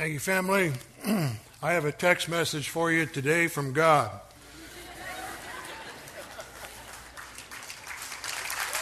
Thank 0.00 0.14
you, 0.14 0.18
family. 0.18 0.72
I 1.62 1.72
have 1.72 1.84
a 1.84 1.92
text 1.92 2.26
message 2.26 2.70
for 2.70 2.90
you 2.90 3.04
today 3.04 3.48
from 3.48 3.74
God. 3.74 4.10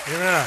Amen. 0.06 0.46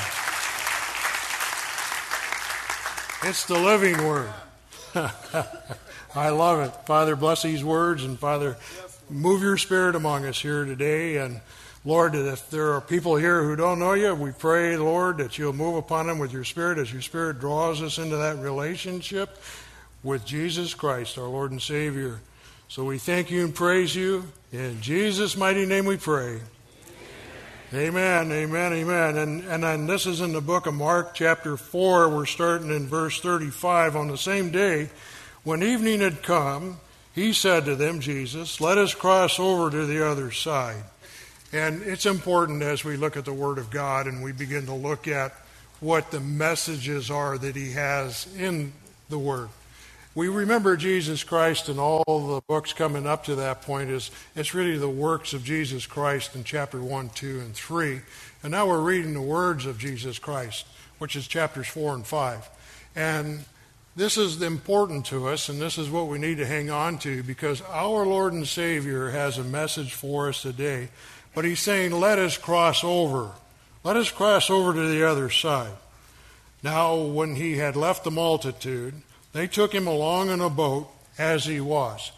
It's 3.24 3.46
the 3.48 3.60
living 3.60 3.98
word. 4.08 4.32
I 6.16 6.30
love 6.30 6.62
it. 6.62 6.74
Father, 6.88 7.18
bless 7.18 7.44
these 7.44 7.66
words, 7.66 8.06
and 8.06 8.18
Father, 8.18 8.56
move 9.10 9.42
your 9.42 9.58
spirit 9.58 9.98
among 9.98 10.24
us 10.24 10.42
here 10.42 10.64
today. 10.64 11.18
And 11.18 11.42
Lord, 11.84 12.16
if 12.16 12.50
there 12.50 12.72
are 12.76 12.80
people 12.80 13.18
here 13.18 13.44
who 13.44 13.58
don't 13.58 13.80
know 13.80 13.92
you, 13.92 14.16
we 14.16 14.32
pray, 14.32 14.78
Lord, 14.78 15.18
that 15.18 15.38
you'll 15.38 15.52
move 15.52 15.76
upon 15.76 16.08
them 16.08 16.18
with 16.18 16.32
your 16.32 16.46
spirit 16.46 16.78
as 16.78 16.94
your 16.94 17.02
spirit 17.02 17.42
draws 17.42 17.82
us 17.82 17.98
into 17.98 18.16
that 18.16 18.38
relationship 18.38 19.38
with 20.04 20.26
Jesus 20.26 20.74
Christ, 20.74 21.18
our 21.18 21.28
Lord 21.28 21.52
and 21.52 21.62
Savior. 21.62 22.20
So 22.68 22.86
we 22.86 22.98
thank 22.98 23.30
you 23.30 23.44
and 23.44 23.54
praise 23.54 23.96
you. 23.96 24.32
In 24.52 24.82
Jesus' 24.82 25.38
mighty 25.38 25.66
name 25.66 25.86
we 25.86 25.98
pray. 25.98 26.40
Amen, 27.74 28.32
amen, 28.32 28.74
amen. 28.74 29.18
And, 29.18 29.44
and 29.46 29.64
then 29.64 29.88
this 29.88 30.06
is 30.06 30.20
in 30.20 30.34
the 30.34 30.42
book 30.42 30.68
of 30.68 30.74
Mark, 30.74 31.14
chapter 31.14 31.56
4. 31.56 32.10
We're 32.10 32.26
starting 32.26 32.70
in 32.70 32.88
verse 32.88 33.22
35. 33.22 33.96
On 33.96 34.08
the 34.08 34.18
same 34.18 34.52
day, 34.52 34.90
when 35.44 35.64
evening 35.64 36.02
had 36.02 36.22
come, 36.22 36.80
he 37.14 37.34
said 37.34 37.66
to 37.66 37.76
them, 37.76 38.00
Jesus, 38.00 38.60
let 38.60 38.78
us 38.78 38.94
cross 38.94 39.40
over 39.40 39.70
to 39.70 39.86
the 39.86 40.06
other 40.06 40.32
side. 40.32 40.84
And 41.54 41.82
it's 41.84 42.06
important 42.06 42.62
as 42.62 42.84
we 42.84 42.96
look 42.96 43.18
at 43.18 43.26
the 43.26 43.34
Word 43.34 43.58
of 43.58 43.70
God 43.70 44.08
and 44.08 44.24
we 44.24 44.32
begin 44.32 44.66
to 44.66 44.74
look 44.74 45.08
at 45.08 45.34
what 45.80 46.12
the 46.12 46.20
messages 46.20 47.12
are 47.12 47.38
that 47.38 47.56
He 47.56 47.72
has 47.72 48.28
in 48.38 48.74
the 49.10 49.20
Word. 49.20 49.50
We 50.14 50.28
remember 50.28 50.76
Jesus 50.76 51.24
Christ 51.24 51.70
and 51.70 51.80
all 51.80 52.04
the 52.06 52.42
books 52.48 52.74
coming 52.74 53.08
up 53.08 53.24
to 53.26 53.36
that 53.36 53.62
point 53.62 53.90
is 53.90 54.12
it's 54.36 54.54
really 54.54 54.78
the 54.78 54.90
works 54.90 55.34
of 55.34 55.44
Jesus 55.44 55.86
Christ 55.86 56.36
in 56.36 56.44
chapter 56.44 56.82
1, 56.82 57.10
2, 57.10 57.40
and 57.40 57.54
3. 57.54 58.02
And 58.44 58.52
now 58.52 58.68
we're 58.68 58.82
reading 58.82 59.14
the 59.14 59.22
words 59.22 59.66
of 59.66 59.78
Jesus 59.78 60.20
Christ, 60.20 60.66
which 60.98 61.16
is 61.16 61.28
chapters 61.28 61.68
4 61.68 61.96
and 61.96 62.06
5. 62.06 62.50
And 62.96 63.46
this 63.96 64.18
is 64.18 64.42
important 64.42 65.06
to 65.08 65.28
us, 65.28 65.48
and 65.48 65.62
this 65.62 65.78
is 65.78 65.90
what 65.90 66.08
we 66.08 66.20
need 66.20 66.38
to 66.40 66.46
hang 66.46 66.70
on 66.70 66.98
to 67.00 67.24
because 67.24 67.62
our 67.62 68.06
Lord 68.06 68.34
and 68.34 68.48
Savior 68.48 69.12
has 69.12 69.38
a 69.38 69.44
message 69.44 69.94
for 69.94 70.30
us 70.30 70.42
today 70.42 70.90
but 71.34 71.46
he's 71.46 71.60
saying, 71.60 71.92
let 71.92 72.20
us 72.20 72.38
cross 72.38 72.84
over. 72.84 73.32
Let 73.84 73.96
us 73.96 74.12
cross 74.12 74.50
over 74.50 74.74
to 74.74 74.88
the 74.88 75.08
other 75.08 75.30
side. 75.30 75.74
Now, 76.64 76.96
when 76.96 77.36
he 77.36 77.58
had 77.58 77.76
left 77.76 78.04
the 78.04 78.12
multitude, 78.12 79.02
they 79.34 79.48
took 79.48 79.74
him 79.74 79.88
along 79.88 80.30
in 80.30 80.42
a 80.42 80.50
boat 80.50 80.90
as 81.18 81.46
he 81.46 81.60
was. 81.60 82.12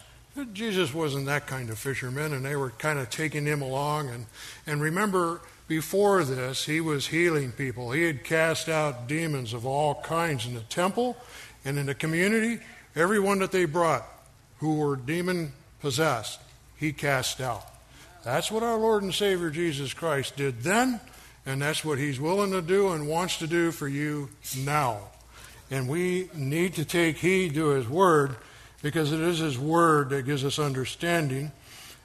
Jesus 0.53 0.93
wasn't 0.93 1.27
that 1.27 1.45
kind 1.45 1.69
of 1.69 1.77
fisherman, 1.77 2.33
and 2.33 2.43
they 2.43 2.55
were 2.55 2.71
kind 2.71 2.97
of 2.97 3.09
taking 3.09 3.45
him 3.45 3.61
along. 3.61 4.09
And, 4.09 4.25
and 4.65 4.81
remember, 4.81 5.41
before 5.67 6.23
this, 6.23 6.65
he 6.65 6.81
was 6.81 7.07
healing 7.07 7.51
people. 7.51 7.91
He 7.91 8.03
had 8.03 8.23
cast 8.23 8.67
out 8.67 9.07
demons 9.07 9.53
of 9.53 9.65
all 9.65 10.01
kinds 10.01 10.47
in 10.47 10.55
the 10.55 10.61
temple 10.61 11.15
and 11.63 11.77
in 11.77 11.85
the 11.85 11.93
community. 11.93 12.59
Everyone 12.95 13.39
that 13.39 13.51
they 13.51 13.65
brought 13.65 14.05
who 14.57 14.77
were 14.77 14.95
demon 14.95 15.53
possessed, 15.81 16.39
he 16.77 16.93
cast 16.93 17.39
out. 17.39 17.65
That's 18.23 18.51
what 18.51 18.63
our 18.63 18.77
Lord 18.77 19.03
and 19.03 19.13
Savior 19.13 19.49
Jesus 19.49 19.93
Christ 19.93 20.37
did 20.37 20.61
then, 20.61 20.99
and 21.45 21.61
that's 21.61 21.83
what 21.83 21.99
He's 21.99 22.19
willing 22.19 22.51
to 22.51 22.61
do 22.61 22.89
and 22.89 23.07
wants 23.07 23.37
to 23.39 23.47
do 23.47 23.71
for 23.71 23.87
you 23.87 24.29
now. 24.59 24.99
And 25.73 25.89
we 25.89 26.29
need 26.35 26.75
to 26.75 26.85
take 26.85 27.17
heed 27.17 27.55
to 27.55 27.69
His 27.69 27.89
Word 27.89 28.35
because 28.83 29.11
it 29.11 29.19
is 29.19 29.39
His 29.39 29.57
Word 29.57 30.11
that 30.11 30.21
gives 30.21 30.45
us 30.45 30.59
understanding. 30.59 31.51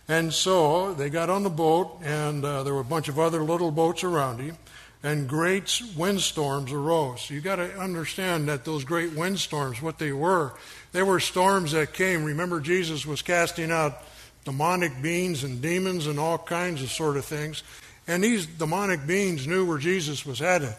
And 0.09 0.33
so 0.33 0.95
they 0.95 1.11
got 1.11 1.29
on 1.29 1.43
the 1.43 1.51
boat, 1.51 1.99
and 2.03 2.43
uh, 2.43 2.63
there 2.63 2.73
were 2.73 2.81
a 2.81 2.85
bunch 2.85 3.09
of 3.09 3.19
other 3.19 3.43
little 3.43 3.71
boats 3.71 4.05
around 4.05 4.41
him, 4.41 4.57
and 5.03 5.29
great 5.29 5.83
windstorms 5.99 6.73
arose. 6.73 7.29
You 7.29 7.43
got 7.43 7.57
to 7.57 7.79
understand 7.79 8.49
that 8.49 8.65
those 8.65 8.85
great 8.85 9.13
windstorms, 9.13 9.83
what 9.83 9.99
they 9.99 10.13
were, 10.13 10.55
they 10.93 11.03
were 11.03 11.21
storms 11.21 11.73
that 11.73 11.93
came. 11.93 12.25
Remember, 12.25 12.61
Jesus 12.61 13.05
was 13.05 13.21
casting 13.21 13.71
out 13.71 13.99
demonic 14.47 15.03
beings 15.03 15.45
and 15.45 15.61
demons 15.61 16.07
and 16.07 16.19
all 16.19 16.39
kinds 16.39 16.83
of 16.83 16.91
sort 16.91 17.19
of 17.19 17.27
things. 17.27 17.63
And 18.07 18.25
these 18.25 18.47
demonic 18.47 19.07
beings 19.07 19.47
knew 19.47 19.67
where 19.67 19.77
Jesus 19.77 20.25
was 20.25 20.39
headed. 20.39 20.75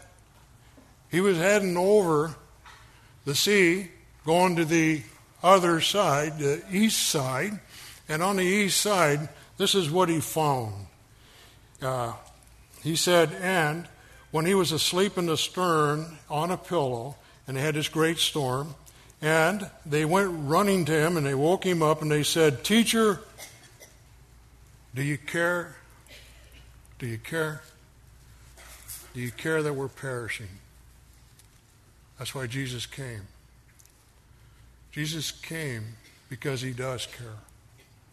He 1.12 1.22
was 1.22 1.38
heading 1.38 1.78
over 1.78 2.34
the 3.26 3.36
sea, 3.36 3.90
going 4.26 4.56
to 4.56 4.66
the 4.66 5.02
other 5.44 5.82
side, 5.82 6.40
the 6.40 6.62
east 6.72 7.10
side. 7.10 7.60
And 8.08 8.24
on 8.24 8.38
the 8.38 8.44
east 8.44 8.82
side, 8.82 9.30
this 9.58 9.76
is 9.76 9.90
what 9.90 10.10
he 10.10 10.20
found. 10.20 10.74
Uh, 11.82 12.14
he 12.84 12.96
said, 12.96 13.32
And 13.42 13.88
when 14.32 14.46
he 14.46 14.56
was 14.56 14.72
asleep 14.72 15.18
in 15.18 15.26
the 15.26 15.38
stern 15.38 16.18
on 16.30 16.52
a 16.52 16.58
pillow, 16.58 17.16
and 17.48 17.58
they 17.58 17.62
had 17.62 17.76
this 17.76 17.90
great 17.90 18.18
storm, 18.18 18.76
and 19.22 19.70
they 19.86 20.06
went 20.06 20.30
running 20.32 20.86
to 20.86 20.94
him 20.94 21.18
and 21.18 21.26
they 21.26 21.36
woke 21.36 21.66
him 21.66 21.84
up 21.84 22.02
and 22.02 22.10
they 22.10 22.24
said, 22.24 22.64
Teacher, 22.64 23.20
do 24.96 25.04
you 25.04 25.18
care? 25.18 25.76
Do 27.00 27.08
you 27.08 27.18
care? 27.18 27.62
Do 29.14 29.20
you 29.20 29.32
care 29.32 29.62
that 29.62 29.74
we're 29.74 29.88
perishing? 29.90 30.48
That's 32.20 32.36
why 32.36 32.48
Jesus 32.48 32.86
came. 32.86 33.22
Jesus 34.92 35.32
came 35.32 35.96
because 36.30 36.62
he 36.62 36.72
does 36.72 37.08
care. 37.08 37.38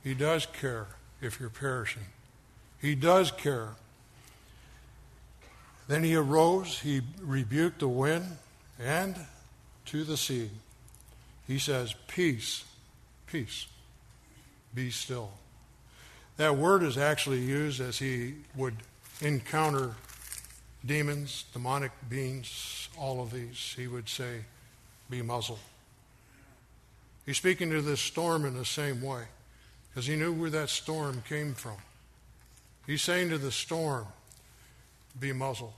He 0.05 0.15
does 0.15 0.47
care 0.47 0.87
if 1.21 1.41
you're 1.41 1.51
perishing. 1.51 2.05
He 2.81 2.95
does 2.95 3.33
care. 3.33 3.71
Then 5.89 6.05
he 6.05 6.15
arose, 6.15 6.79
he 6.81 7.03
rebuked 7.21 7.81
the 7.81 7.89
wind 7.89 8.39
and 8.79 9.17
to 9.87 10.05
the 10.05 10.17
sea. 10.17 10.51
He 11.49 11.59
says, 11.59 11.95
Peace, 12.07 12.65
peace, 13.27 13.67
be 14.75 14.91
still. 14.91 15.33
That 16.37 16.57
word 16.57 16.83
is 16.83 16.97
actually 16.97 17.41
used 17.41 17.81
as 17.81 17.99
he 17.99 18.35
would 18.55 18.77
encounter 19.21 19.95
demons, 20.87 21.45
demonic 21.53 21.93
beings, 22.09 22.89
all 22.99 23.21
of 23.21 23.33
these. 23.33 23.75
He 23.77 23.87
would 23.87 24.09
say, 24.09 24.45
Be 25.11 25.23
muzzled. 25.23 25.59
He's 27.25 27.37
speaking 27.37 27.71
to 27.71 27.83
this 27.83 28.01
storm 28.01 28.45
in 28.45 28.55
the 28.57 28.65
same 28.65 29.03
way 29.03 29.25
because 29.89 30.07
he 30.07 30.17
knew 30.17 30.33
where 30.33 30.51
that 30.51 30.69
storm 30.69 31.23
came 31.29 31.55
from. 31.55 31.77
He's 32.87 33.03
saying 33.03 33.31
to 33.31 33.39
the 33.39 33.53
storm, 33.53 34.07
Be 35.19 35.33
muzzled. 35.33 35.73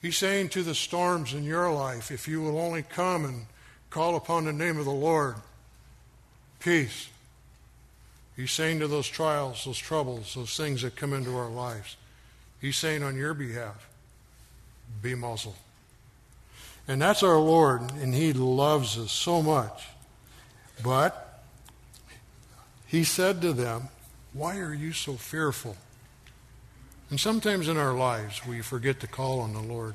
He's 0.00 0.16
saying 0.16 0.50
to 0.50 0.62
the 0.62 0.74
storms 0.74 1.34
in 1.34 1.44
your 1.44 1.72
life, 1.72 2.10
if 2.10 2.28
you 2.28 2.40
will 2.40 2.58
only 2.58 2.82
come 2.82 3.24
and 3.24 3.46
call 3.90 4.16
upon 4.16 4.44
the 4.44 4.52
name 4.52 4.78
of 4.78 4.84
the 4.84 4.90
Lord, 4.90 5.34
peace, 6.60 7.08
He's 8.38 8.52
saying 8.52 8.78
to 8.78 8.86
those 8.86 9.08
trials, 9.08 9.64
those 9.64 9.78
troubles, 9.78 10.36
those 10.36 10.56
things 10.56 10.82
that 10.82 10.94
come 10.94 11.12
into 11.12 11.36
our 11.36 11.50
lives, 11.50 11.96
He's 12.60 12.76
saying 12.76 13.02
on 13.02 13.16
your 13.16 13.34
behalf, 13.34 13.88
be 15.00 15.14
muzzled. 15.14 15.56
And 16.88 17.00
that's 17.02 17.22
our 17.22 17.38
Lord, 17.38 17.82
and 18.00 18.14
He 18.14 18.32
loves 18.32 18.98
us 18.98 19.12
so 19.12 19.42
much. 19.42 19.86
But 20.82 21.42
He 22.86 23.04
said 23.04 23.42
to 23.42 23.52
them, 23.52 23.88
Why 24.32 24.58
are 24.58 24.74
you 24.74 24.92
so 24.92 25.14
fearful? 25.14 25.76
And 27.10 27.20
sometimes 27.20 27.68
in 27.68 27.76
our 27.76 27.94
lives, 27.94 28.44
we 28.46 28.60
forget 28.60 29.00
to 29.00 29.06
call 29.06 29.40
on 29.40 29.52
the 29.52 29.62
Lord. 29.62 29.94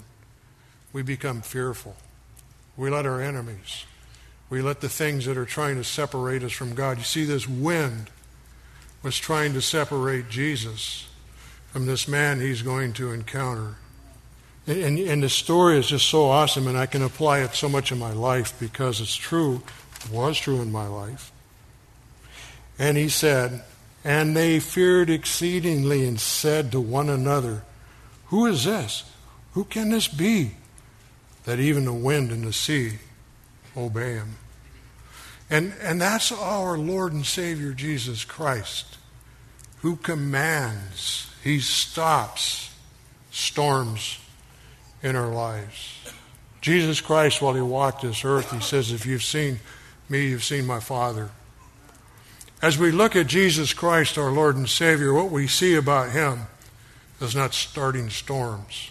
We 0.92 1.02
become 1.02 1.42
fearful. 1.42 1.96
We 2.78 2.90
let 2.90 3.06
our 3.06 3.22
enemies, 3.22 3.86
we 4.50 4.62
let 4.62 4.82
the 4.82 4.90
things 4.90 5.26
that 5.26 5.38
are 5.38 5.46
trying 5.46 5.76
to 5.76 5.84
separate 5.84 6.44
us 6.44 6.52
from 6.52 6.74
God. 6.74 6.98
You 6.98 7.04
see, 7.04 7.24
this 7.24 7.48
wind 7.48 8.10
was 9.04 9.18
trying 9.18 9.54
to 9.54 9.62
separate 9.62 10.30
Jesus 10.30 11.08
from 11.74 11.88
this 11.88 12.08
man 12.08 12.40
he's 12.40 12.62
going 12.62 12.94
to 12.94 13.12
encounter. 13.12 13.76
And, 14.68 14.78
and, 14.78 15.00
and, 15.00 15.24
the 15.24 15.30
story 15.30 15.80
is 15.80 15.88
just 15.88 16.08
so 16.08 16.26
awesome, 16.26 16.68
and 16.68 16.78
I 16.78 16.86
can 16.86 17.02
apply 17.02 17.40
it 17.40 17.56
so 17.56 17.68
much 17.68 17.92
in 17.92 17.98
my 17.98 18.14
life 18.14 18.58
because 18.60 19.02
it's 19.02 19.16
true, 19.16 19.64
it 20.06 20.12
was 20.12 20.38
true 20.38 20.62
in 20.62 20.72
my 20.72 20.86
life. 20.88 21.32
And 22.78 22.96
he 22.96 23.10
said, 23.10 23.64
And 24.04 24.38
they 24.38 24.60
feared 24.60 25.10
exceedingly 25.10 26.06
and 26.06 26.20
said 26.20 26.72
to 26.72 26.80
one 26.80 27.10
another, 27.10 27.64
Who 28.28 28.46
is 28.46 28.66
this? 28.66 29.04
Who 29.54 29.64
can 29.64 29.90
this 29.90 30.08
be? 30.08 30.52
That 31.46 31.60
even 31.60 31.86
the 31.86 31.92
wind 31.92 32.32
and 32.32 32.44
the 32.44 32.54
sea 32.54 33.00
obey 33.76 34.14
him. 34.14 34.36
And, 35.50 35.74
and 35.82 36.00
that's 36.00 36.32
our 36.32 36.78
Lord 36.78 37.14
and 37.14 37.26
Savior 37.26 37.74
Jesus 37.74 38.24
Christ, 38.24 38.98
who 39.84 39.98
commands, 39.98 41.30
He 41.44 41.60
stops 41.60 42.74
storms 43.32 44.18
in 45.04 45.16
our 45.18 45.28
lives. 45.28 46.00
Jesus 46.62 47.02
Christ, 47.02 47.42
while 47.42 47.54
He 47.54 47.62
walked 47.62 48.02
this 48.02 48.24
earth, 48.24 48.52
He 48.52 48.62
says, 48.62 48.92
if 48.94 49.06
you've 49.06 49.24
seen 49.24 49.60
me, 50.08 50.30
you've 50.30 50.44
seen 50.44 50.66
my 50.66 50.80
Father. 50.80 51.30
As 52.62 52.78
we 52.78 52.92
look 52.92 53.18
at 53.18 53.28
Jesus 53.28 53.74
Christ, 53.74 54.18
our 54.18 54.32
Lord 54.32 54.56
and 54.56 54.70
Savior, 54.70 55.14
what 55.14 55.30
we 55.30 55.48
see 55.48 55.76
about 55.76 56.12
him 56.12 56.44
is 57.20 57.36
not 57.36 57.54
starting 57.54 58.10
storms. 58.10 58.90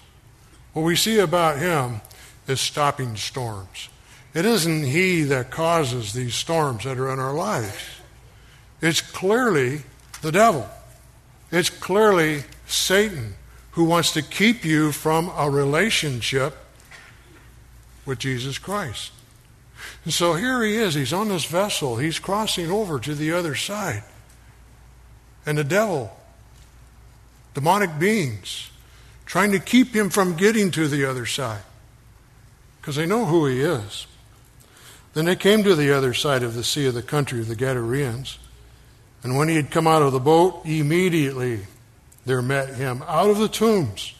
What 0.75 0.83
we 0.83 0.95
see 0.95 1.19
about 1.19 1.59
him 1.59 2.03
is 2.47 2.61
stopping 2.61 3.17
storms. 3.17 3.89
It 4.35 4.45
isn't 4.45 4.85
he 4.85 5.23
that 5.23 5.51
causes 5.51 6.13
these 6.13 6.35
storms 6.35 6.85
that 6.85 6.99
are 6.99 7.11
in 7.11 7.19
our 7.19 7.33
lives. 7.33 7.83
It's 8.83 9.01
clearly 9.01 9.85
the 10.21 10.33
devil. 10.33 10.69
It's 11.53 11.71
clearly 11.71 12.45
Satan 12.67 13.35
who 13.73 13.85
wants 13.85 14.13
to 14.13 14.23
keep 14.23 14.65
you 14.65 14.91
from 14.91 15.31
a 15.37 15.49
relationship 15.49 16.57
with 18.05 18.19
Jesus 18.19 18.59
Christ. 18.59 19.13
And 20.05 20.13
so 20.13 20.35
here 20.35 20.63
he 20.63 20.77
is. 20.77 20.95
He's 20.95 21.13
on 21.13 21.29
this 21.29 21.45
vessel. 21.45 21.97
He's 21.97 22.19
crossing 22.19 22.71
over 22.71 22.99
to 22.99 23.15
the 23.15 23.33
other 23.33 23.55
side. 23.55 24.03
And 25.45 25.59
the 25.59 25.65
devil, 25.65 26.17
demonic 27.55 27.99
beings, 27.99 28.71
trying 29.27 29.53
to 29.53 29.59
keep 29.59 29.95
him 29.95 30.11
from 30.11 30.37
getting 30.37 30.71
to 30.73 30.89
the 30.89 31.05
other 31.05 31.27
side 31.27 31.63
because 32.81 32.97
they 32.97 33.07
know 33.07 33.27
who 33.27 33.47
he 33.47 33.61
is. 33.61 34.07
Then 35.15 35.27
they 35.27 35.37
came 35.37 35.63
to 35.65 35.75
the 35.75 35.93
other 35.93 36.15
side 36.15 36.43
of 36.43 36.55
the 36.55 36.65
sea 36.65 36.87
of 36.87 36.95
the 36.95 37.03
country 37.03 37.41
of 37.41 37.49
the 37.49 37.57
Gadareans. 37.57 38.39
And 39.23 39.37
when 39.37 39.49
he 39.49 39.57
had 39.57 39.71
come 39.71 39.87
out 39.87 40.03
of 40.03 40.13
the 40.13 40.21
boat, 40.21 40.63
immediately 40.65 41.61
there 42.27 42.43
met 42.43 42.75
him 42.75 43.03
out 43.07 43.31
of 43.31 43.39
the 43.39 43.49
tombs. 43.49 44.15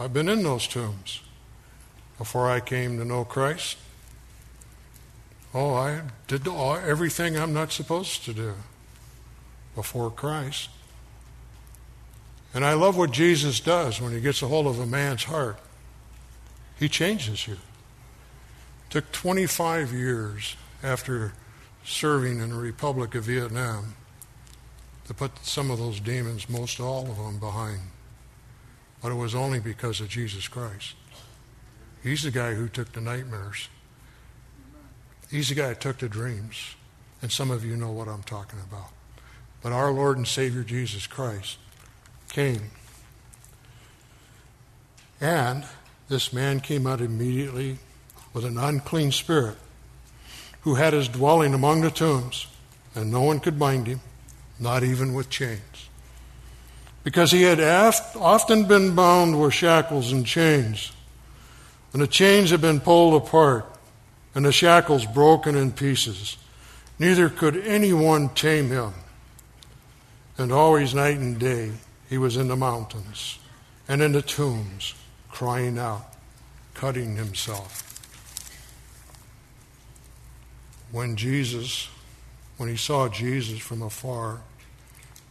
I've 0.00 0.12
been 0.12 0.28
in 0.28 0.42
those 0.42 0.66
tombs 0.66 1.20
before 2.16 2.48
I 2.48 2.60
came 2.60 2.98
to 2.98 3.04
know 3.04 3.24
Christ. 3.24 3.76
Oh, 5.52 5.74
I 5.74 6.02
did 6.26 6.46
everything 6.46 7.36
I'm 7.38 7.52
not 7.52 7.72
supposed 7.72 8.24
to 8.24 8.32
do 8.32 8.54
before 9.74 10.10
Christ. 10.10 10.68
And 12.54 12.64
I 12.64 12.74
love 12.74 12.96
what 12.96 13.10
Jesus 13.10 13.60
does 13.60 14.00
when 14.00 14.12
he 14.12 14.20
gets 14.20 14.42
a 14.42 14.46
hold 14.46 14.66
of 14.66 14.80
a 14.80 14.86
man's 14.86 15.24
heart. 15.24 15.58
He 16.78 16.88
changes 16.88 17.46
you. 17.46 17.54
It 17.54 18.90
took 18.90 19.12
25 19.12 19.92
years 19.92 20.56
after 20.82 21.32
serving 21.88 22.40
in 22.40 22.50
the 22.50 22.56
Republic 22.56 23.14
of 23.14 23.24
Vietnam 23.24 23.94
to 25.06 25.14
put 25.14 25.44
some 25.44 25.70
of 25.70 25.78
those 25.78 26.00
demons, 26.00 26.48
most 26.48 26.80
all 26.80 27.10
of 27.10 27.16
them, 27.16 27.38
behind. 27.38 27.80
But 29.02 29.12
it 29.12 29.14
was 29.14 29.34
only 29.34 29.58
because 29.58 30.00
of 30.00 30.08
Jesus 30.08 30.48
Christ. 30.48 30.94
He's 32.02 32.24
the 32.24 32.30
guy 32.30 32.52
who 32.54 32.68
took 32.68 32.92
the 32.92 33.00
nightmares. 33.00 33.68
He's 35.30 35.48
the 35.48 35.54
guy 35.54 35.68
who 35.68 35.74
took 35.76 35.98
the 35.98 36.08
dreams. 36.08 36.74
And 37.22 37.32
some 37.32 37.50
of 37.50 37.64
you 37.64 37.74
know 37.74 37.90
what 37.90 38.06
I'm 38.06 38.22
talking 38.22 38.60
about. 38.60 38.90
But 39.62 39.72
our 39.72 39.90
Lord 39.90 40.18
and 40.18 40.28
Savior 40.28 40.62
Jesus 40.62 41.06
Christ 41.06 41.56
came. 42.28 42.70
And 45.20 45.64
this 46.08 46.34
man 46.34 46.60
came 46.60 46.86
out 46.86 47.00
immediately 47.00 47.78
with 48.34 48.44
an 48.44 48.58
unclean 48.58 49.10
spirit 49.10 49.56
who 50.62 50.74
had 50.74 50.92
his 50.92 51.08
dwelling 51.08 51.54
among 51.54 51.80
the 51.80 51.90
tombs, 51.90 52.46
and 52.94 53.10
no 53.10 53.22
one 53.22 53.40
could 53.40 53.58
bind 53.58 53.86
him, 53.86 54.00
not 54.58 54.82
even 54.82 55.14
with 55.14 55.30
chains. 55.30 55.88
Because 57.04 57.30
he 57.30 57.42
had 57.42 57.60
often 57.60 58.64
been 58.64 58.94
bound 58.94 59.40
with 59.40 59.54
shackles 59.54 60.12
and 60.12 60.26
chains, 60.26 60.92
and 61.92 62.02
the 62.02 62.06
chains 62.06 62.50
had 62.50 62.60
been 62.60 62.80
pulled 62.80 63.22
apart, 63.22 63.66
and 64.34 64.44
the 64.44 64.52
shackles 64.52 65.06
broken 65.06 65.56
in 65.56 65.72
pieces. 65.72 66.36
Neither 66.98 67.28
could 67.28 67.56
anyone 67.56 68.28
tame 68.30 68.68
him. 68.68 68.92
And 70.36 70.52
always, 70.52 70.94
night 70.94 71.18
and 71.18 71.38
day, 71.38 71.72
he 72.08 72.18
was 72.18 72.36
in 72.36 72.48
the 72.48 72.56
mountains 72.56 73.38
and 73.88 74.02
in 74.02 74.12
the 74.12 74.22
tombs, 74.22 74.94
crying 75.30 75.78
out, 75.78 76.14
cutting 76.74 77.16
himself. 77.16 77.87
When 80.90 81.16
Jesus, 81.16 81.88
when 82.56 82.68
he 82.68 82.76
saw 82.76 83.08
Jesus 83.08 83.58
from 83.58 83.82
afar, 83.82 84.40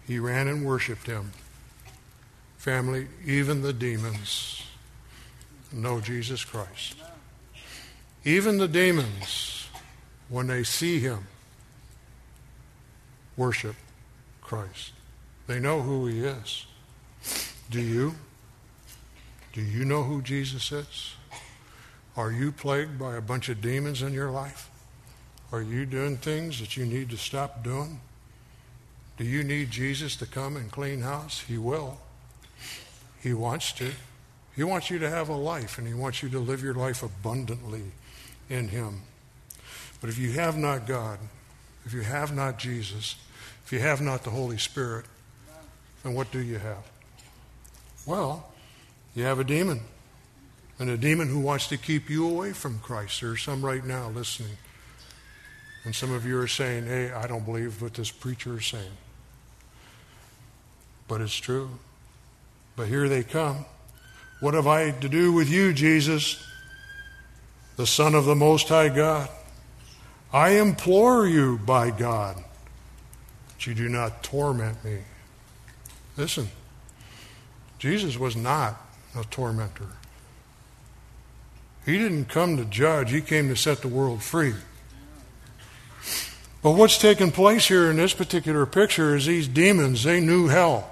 he 0.06 0.19
ran 0.19 0.48
and 0.48 0.65
worshiped 0.65 1.07
him. 1.07 1.31
Family, 2.57 3.07
even 3.25 3.62
the 3.62 3.74
demons 3.74 4.63
know 5.71 6.00
Jesus 6.00 6.45
Christ. 6.45 6.95
Even 8.24 8.57
the 8.57 8.68
demons, 8.68 9.68
when 10.30 10.48
they 10.48 10.63
see 10.63 11.00
him, 11.00 11.27
worship 13.36 13.75
Christ. 14.42 14.92
They 15.48 15.60
know 15.60 15.81
who 15.81 16.07
he 16.07 16.25
is. 16.25 16.65
Do 17.69 17.81
you? 17.81 18.15
Do 19.53 19.62
you 19.62 19.86
know 19.86 20.03
who 20.03 20.21
Jesus 20.21 20.71
is? 20.71 21.13
Are 22.15 22.31
you 22.31 22.51
plagued 22.51 22.98
by 23.00 23.15
a 23.15 23.21
bunch 23.21 23.50
of 23.50 23.62
demons 23.62 24.01
in 24.01 24.13
your 24.13 24.31
life? 24.31 24.69
Are 25.52 25.62
you 25.62 25.86
doing 25.86 26.18
things 26.18 26.60
that 26.60 26.76
you 26.76 26.86
need 26.86 27.10
to 27.12 27.18
stop 27.18 27.64
doing? 27.64 28.02
Do 29.18 29.24
you 29.24 29.44
need 29.44 29.72
Jesus 29.72 30.16
to 30.18 30.26
come 30.26 30.58
and 30.58 30.72
clean 30.72 31.02
house? 31.02 31.42
He 31.42 31.58
will. 31.58 32.00
He 33.22 33.34
wants 33.34 33.72
to. 33.74 33.92
He 34.56 34.64
wants 34.64 34.90
you 34.90 35.00
to 35.00 35.10
have 35.10 35.30
a 35.30 35.36
life, 35.36 35.78
and 35.78 35.88
He 35.88 35.94
wants 35.94 36.22
you 36.22 36.30
to 36.30 36.40
live 36.40 36.64
your 36.64 36.74
life 36.74 37.02
abundantly 37.04 37.84
in 38.50 38.68
Him. 38.70 39.02
But 40.02 40.10
if 40.10 40.18
you 40.18 40.32
have 40.34 40.58
not 40.58 40.86
God, 40.86 41.20
if 41.86 41.94
you 41.94 42.02
have 42.02 42.36
not 42.36 42.60
Jesus, 42.60 43.16
if 43.66 43.72
you 43.72 43.80
have 43.80 44.02
not 44.02 44.24
the 44.24 44.30
Holy 44.30 44.58
Spirit, 44.58 45.06
then 46.04 46.14
what 46.14 46.32
do 46.32 46.40
you 46.40 46.58
have? 46.58 46.84
Well, 48.06 48.52
you 49.16 49.24
have 49.24 49.40
a 49.40 49.44
demon. 49.44 49.82
And 50.80 50.90
a 50.90 50.98
demon 50.98 51.28
who 51.28 51.40
wants 51.40 51.68
to 51.70 51.78
keep 51.78 52.10
you 52.10 52.30
away 52.30 52.54
from 52.54 52.80
Christ. 52.80 53.22
There 53.22 53.32
are 53.32 53.38
some 53.38 53.66
right 53.66 53.84
now 53.84 54.10
listening. 54.10 54.58
And 55.88 55.95
some 55.95 56.12
of 56.12 56.25
you 56.25 56.38
are 56.38 56.50
saying, 56.50 56.86
hey, 56.86 57.13
I 57.13 57.28
don't 57.28 57.45
believe 57.45 57.81
what 57.81 57.94
this 57.94 58.12
preacher 58.12 58.57
is 58.57 58.66
saying. 58.66 58.92
But 61.07 61.22
it's 61.22 61.34
true. 61.34 61.69
But 62.75 62.89
here 62.89 63.07
they 63.07 63.24
come. 63.24 63.63
What 64.42 64.54
have 64.54 64.68
I 64.68 64.92
to 64.92 65.07
do 65.07 65.31
with 65.31 65.50
you, 65.50 65.72
Jesus, 65.72 66.45
the 67.78 67.88
Son 67.88 68.16
of 68.16 68.25
the 68.25 68.36
Most 68.36 68.68
High 68.68 68.89
God? 68.89 69.30
I 70.34 70.60
implore 70.60 71.25
you 71.25 71.57
by 71.57 71.91
God 71.91 72.36
that 72.36 73.65
you 73.65 73.74
do 73.74 73.88
not 73.88 74.24
torment 74.24 74.84
me. 74.84 74.98
Listen, 76.17 76.50
Jesus 77.79 78.17
was 78.17 78.36
not 78.36 78.75
a 79.17 79.24
tormentor. 79.24 79.88
He 81.86 81.98
didn't 81.98 82.25
come 82.25 82.58
to 82.58 82.65
judge, 82.65 83.10
he 83.10 83.22
came 83.22 83.48
to 83.48 83.56
set 83.56 83.77
the 83.77 83.88
world 83.88 84.22
free. 84.22 84.53
But 86.67 86.75
what's 86.75 86.97
taking 86.97 87.31
place 87.31 87.65
here 87.65 87.89
in 87.89 87.95
this 87.95 88.12
particular 88.12 88.65
picture 88.65 89.15
is 89.15 89.25
these 89.25 89.47
demons, 89.47 90.03
they 90.03 90.19
knew 90.19 90.50
hell. 90.50 90.91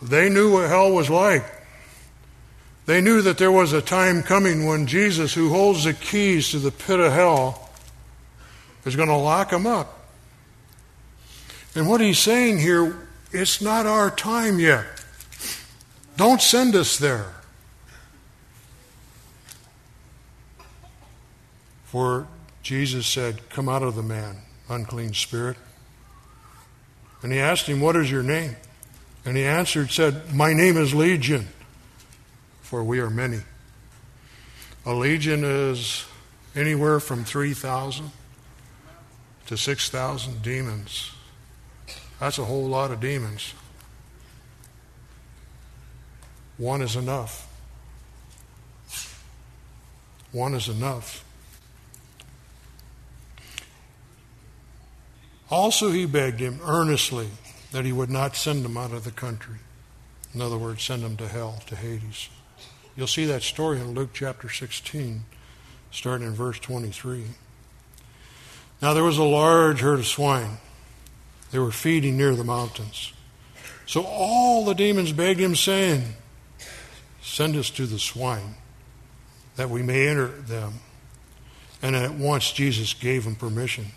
They 0.00 0.30
knew 0.30 0.50
what 0.50 0.70
hell 0.70 0.90
was 0.90 1.10
like. 1.10 1.44
They 2.86 3.02
knew 3.02 3.20
that 3.20 3.36
there 3.36 3.52
was 3.52 3.74
a 3.74 3.82
time 3.82 4.22
coming 4.22 4.64
when 4.64 4.86
Jesus, 4.86 5.34
who 5.34 5.50
holds 5.50 5.84
the 5.84 5.92
keys 5.92 6.52
to 6.52 6.58
the 6.58 6.70
pit 6.70 7.00
of 7.00 7.12
hell, 7.12 7.68
is 8.86 8.96
going 8.96 9.10
to 9.10 9.14
lock 9.14 9.50
them 9.50 9.66
up. 9.66 10.08
And 11.74 11.86
what 11.86 12.00
he's 12.00 12.18
saying 12.18 12.60
here, 12.60 12.96
it's 13.30 13.60
not 13.60 13.84
our 13.84 14.10
time 14.10 14.58
yet. 14.58 14.86
Don't 16.16 16.40
send 16.40 16.74
us 16.74 16.96
there. 16.96 17.30
For 21.84 22.26
Jesus 22.62 23.06
said, 23.06 23.48
Come 23.50 23.68
out 23.68 23.82
of 23.82 23.94
the 23.94 24.02
man, 24.02 24.38
unclean 24.68 25.14
spirit. 25.14 25.56
And 27.22 27.32
he 27.32 27.38
asked 27.38 27.66
him, 27.66 27.80
What 27.80 27.96
is 27.96 28.10
your 28.10 28.22
name? 28.22 28.56
And 29.24 29.36
he 29.36 29.44
answered, 29.44 29.90
said, 29.90 30.34
My 30.34 30.52
name 30.52 30.76
is 30.76 30.94
Legion, 30.94 31.48
for 32.62 32.82
we 32.82 32.98
are 33.00 33.10
many. 33.10 33.40
A 34.84 34.92
legion 34.92 35.44
is 35.44 36.04
anywhere 36.56 36.98
from 36.98 37.24
3,000 37.24 38.10
to 39.46 39.56
6,000 39.56 40.42
demons. 40.42 41.12
That's 42.18 42.38
a 42.38 42.44
whole 42.44 42.66
lot 42.66 42.90
of 42.90 43.00
demons. 43.00 43.54
One 46.58 46.82
is 46.82 46.96
enough. 46.96 47.48
One 50.32 50.54
is 50.54 50.68
enough. 50.68 51.24
Also, 55.52 55.90
he 55.90 56.06
begged 56.06 56.40
him 56.40 56.58
earnestly 56.64 57.28
that 57.72 57.84
he 57.84 57.92
would 57.92 58.08
not 58.08 58.34
send 58.34 58.64
them 58.64 58.78
out 58.78 58.92
of 58.92 59.04
the 59.04 59.10
country. 59.10 59.56
In 60.32 60.40
other 60.40 60.56
words, 60.56 60.82
send 60.82 61.02
them 61.02 61.14
to 61.18 61.28
hell, 61.28 61.62
to 61.66 61.76
Hades. 61.76 62.30
You'll 62.96 63.06
see 63.06 63.26
that 63.26 63.42
story 63.42 63.78
in 63.78 63.92
Luke 63.92 64.10
chapter 64.14 64.48
16. 64.48 65.24
starting 65.90 66.26
in 66.26 66.32
verse 66.32 66.58
23. 66.58 67.24
Now 68.80 68.94
there 68.94 69.04
was 69.04 69.18
a 69.18 69.24
large 69.24 69.80
herd 69.80 69.98
of 69.98 70.06
swine. 70.06 70.56
They 71.50 71.58
were 71.58 71.70
feeding 71.70 72.16
near 72.16 72.34
the 72.34 72.44
mountains. 72.44 73.12
So 73.84 74.04
all 74.04 74.64
the 74.64 74.72
demons 74.72 75.12
begged 75.12 75.38
him, 75.38 75.54
saying, 75.54 76.14
Send 77.20 77.56
us 77.56 77.68
to 77.72 77.84
the 77.84 77.98
swine, 77.98 78.54
that 79.56 79.68
we 79.68 79.82
may 79.82 80.08
enter 80.08 80.28
them. 80.28 80.80
And 81.82 81.94
at 81.94 82.14
once 82.14 82.52
Jesus 82.52 82.94
gave 82.94 83.24
them 83.24 83.36
permission. 83.36 83.88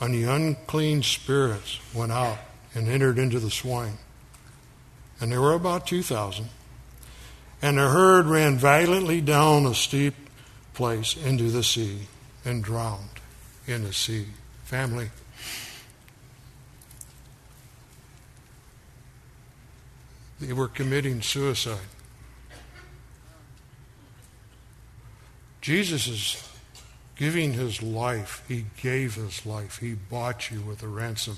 And 0.00 0.14
the 0.14 0.24
unclean 0.24 1.02
spirits 1.02 1.80
went 1.92 2.12
out 2.12 2.38
and 2.74 2.88
entered 2.88 3.18
into 3.18 3.40
the 3.40 3.50
swine. 3.50 3.98
And 5.20 5.32
there 5.32 5.40
were 5.40 5.54
about 5.54 5.86
2,000. 5.86 6.48
And 7.60 7.78
the 7.78 7.88
herd 7.88 8.26
ran 8.26 8.56
violently 8.56 9.20
down 9.20 9.66
a 9.66 9.74
steep 9.74 10.14
place 10.74 11.16
into 11.16 11.50
the 11.50 11.64
sea 11.64 12.02
and 12.44 12.62
drowned 12.62 13.08
in 13.66 13.82
the 13.82 13.92
sea. 13.92 14.26
Family. 14.64 15.10
They 20.40 20.52
were 20.52 20.68
committing 20.68 21.22
suicide. 21.22 21.78
Jesus 25.60 26.06
is 26.06 26.47
giving 27.18 27.52
his 27.52 27.82
life. 27.82 28.42
He 28.48 28.64
gave 28.80 29.16
his 29.16 29.44
life. 29.44 29.78
He 29.80 29.94
bought 29.94 30.50
you 30.50 30.60
with 30.60 30.82
a 30.82 30.88
ransom. 30.88 31.36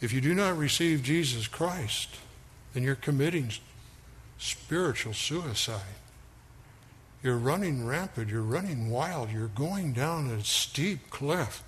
If 0.00 0.12
you 0.12 0.20
do 0.20 0.34
not 0.34 0.56
receive 0.56 1.02
Jesus 1.02 1.48
Christ, 1.48 2.16
then 2.74 2.82
you're 2.82 2.94
committing 2.94 3.50
spiritual 4.38 5.14
suicide. 5.14 5.80
You're 7.22 7.38
running 7.38 7.86
rampant. 7.86 8.28
You're 8.28 8.42
running 8.42 8.90
wild. 8.90 9.32
You're 9.32 9.48
going 9.48 9.94
down 9.94 10.30
a 10.30 10.44
steep 10.44 11.10
cliff. 11.10 11.64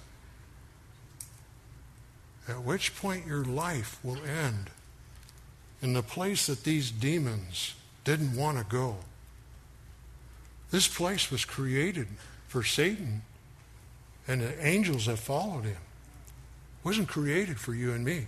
At 2.46 2.62
which 2.62 2.94
point 2.94 3.26
your 3.26 3.44
life 3.44 3.98
will 4.04 4.22
end 4.24 4.70
in 5.80 5.94
the 5.94 6.02
place 6.02 6.46
that 6.46 6.64
these 6.64 6.90
demons 6.90 7.74
didn't 8.04 8.36
want 8.36 8.58
to 8.58 8.64
go. 8.64 8.96
This 10.70 10.88
place 10.88 11.30
was 11.30 11.44
created 11.44 12.08
for 12.46 12.62
Satan 12.62 13.22
and 14.26 14.42
the 14.42 14.66
angels 14.66 15.06
that 15.06 15.18
followed 15.18 15.64
him. 15.64 15.72
It 15.72 16.84
wasn't 16.84 17.08
created 17.08 17.58
for 17.58 17.74
you 17.74 17.92
and 17.92 18.04
me. 18.04 18.26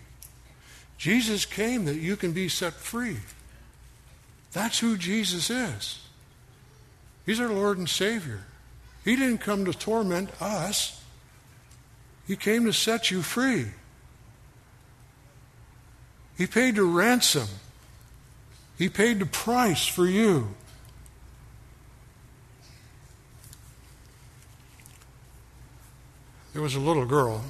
Jesus 0.97 1.45
came 1.45 1.85
that 1.87 1.97
you 1.97 2.17
can 2.17 2.33
be 2.33 2.49
set 2.49 2.75
free. 2.75 3.19
That's 4.53 4.79
who 4.79 4.97
Jesus 4.97 5.51
is. 5.51 6.01
He's 7.25 7.41
our 7.41 7.49
Lord 7.49 7.79
and 7.79 7.89
Savior. 7.89 8.41
He 9.05 9.17
didn't 9.17 9.39
come 9.39 9.65
to 9.65 9.73
torment 9.73 10.31
us. 10.43 11.03
He 12.27 12.37
came 12.37 12.65
to 12.65 12.73
set 12.73 13.11
you 13.11 13.23
free. 13.23 13.67
He 16.37 16.47
paid 16.47 16.77
the 16.77 16.85
ransom. 16.85 17.49
He 18.79 18.89
paid 18.89 19.19
the 19.19 19.27
price 19.27 19.87
for 19.87 20.07
you. 20.07 20.55
There 26.61 26.65
was 26.65 26.75
a 26.75 26.79
little 26.79 27.07
girl, 27.07 27.43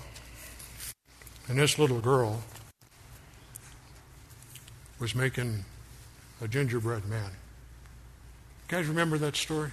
and 1.49 1.59
this 1.59 1.81
little 1.81 1.99
girl 1.99 2.45
was 5.00 5.17
making 5.17 5.64
a 6.40 6.47
gingerbread 6.47 7.07
man. 7.07 7.33
You 7.33 8.69
guys 8.69 8.87
remember 8.87 9.19
that 9.19 9.35
story? 9.35 9.73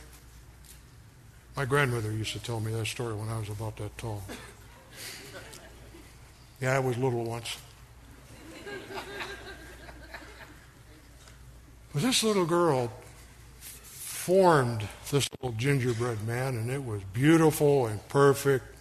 My 1.55 1.65
grandmother 1.65 2.11
used 2.11 2.33
to 2.33 2.39
tell 2.39 2.59
me 2.59 2.71
that 2.71 2.87
story 2.87 3.13
when 3.13 3.29
I 3.29 3.37
was 3.37 3.49
about 3.49 3.77
that 3.77 3.95
tall. 3.99 4.23
Yeah, 6.59 6.75
I 6.75 6.79
was 6.79 6.97
little 6.97 7.23
once. 7.23 7.57
But 11.93 12.01
this 12.01 12.23
little 12.23 12.47
girl 12.47 12.91
formed 13.59 14.87
this 15.11 15.29
little 15.39 15.55
gingerbread 15.55 16.25
man, 16.25 16.55
and 16.55 16.71
it 16.71 16.83
was 16.83 17.03
beautiful 17.13 17.85
and 17.85 17.99
perfect 18.09 18.73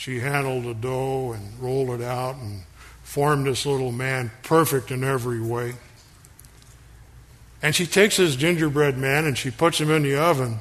she 0.00 0.18
handled 0.18 0.64
the 0.64 0.72
dough 0.72 1.32
and 1.32 1.60
rolled 1.60 1.90
it 1.90 2.00
out 2.00 2.36
and 2.36 2.62
formed 3.02 3.46
this 3.46 3.66
little 3.66 3.92
man 3.92 4.30
perfect 4.42 4.90
in 4.90 5.04
every 5.04 5.42
way. 5.42 5.74
And 7.60 7.74
she 7.74 7.84
takes 7.84 8.16
this 8.16 8.34
gingerbread 8.34 8.96
man 8.96 9.26
and 9.26 9.36
she 9.36 9.50
puts 9.50 9.78
him 9.78 9.90
in 9.90 10.02
the 10.02 10.16
oven. 10.16 10.60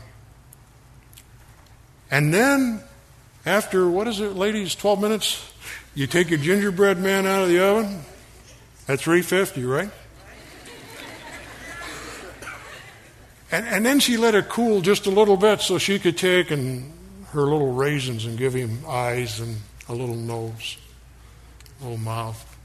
And 2.11 2.33
then, 2.33 2.81
after, 3.45 3.89
what 3.89 4.09
is 4.09 4.19
it, 4.19 4.35
ladies, 4.35 4.75
12 4.75 4.99
minutes, 4.99 5.53
you 5.95 6.05
take 6.05 6.29
your 6.29 6.39
gingerbread 6.39 6.97
man 6.97 7.25
out 7.25 7.43
of 7.43 7.47
the 7.47 7.63
oven 7.63 8.01
at 8.89 8.99
350, 8.99 9.63
right? 9.63 9.89
And, 13.53 13.65
and 13.65 13.85
then 13.85 14.01
she 14.01 14.17
let 14.17 14.35
it 14.35 14.49
cool 14.49 14.81
just 14.81 15.05
a 15.05 15.11
little 15.11 15.37
bit 15.37 15.61
so 15.61 15.77
she 15.77 15.97
could 15.97 16.17
take 16.17 16.51
and 16.51 16.91
her 17.31 17.41
little 17.41 17.73
raisins 17.73 18.25
and 18.25 18.37
give 18.37 18.53
him 18.53 18.83
eyes 18.87 19.39
and 19.39 19.57
a 19.87 19.93
little 19.93 20.15
nose, 20.15 20.77
a 21.79 21.83
little 21.83 21.97
mouth, 21.97 22.57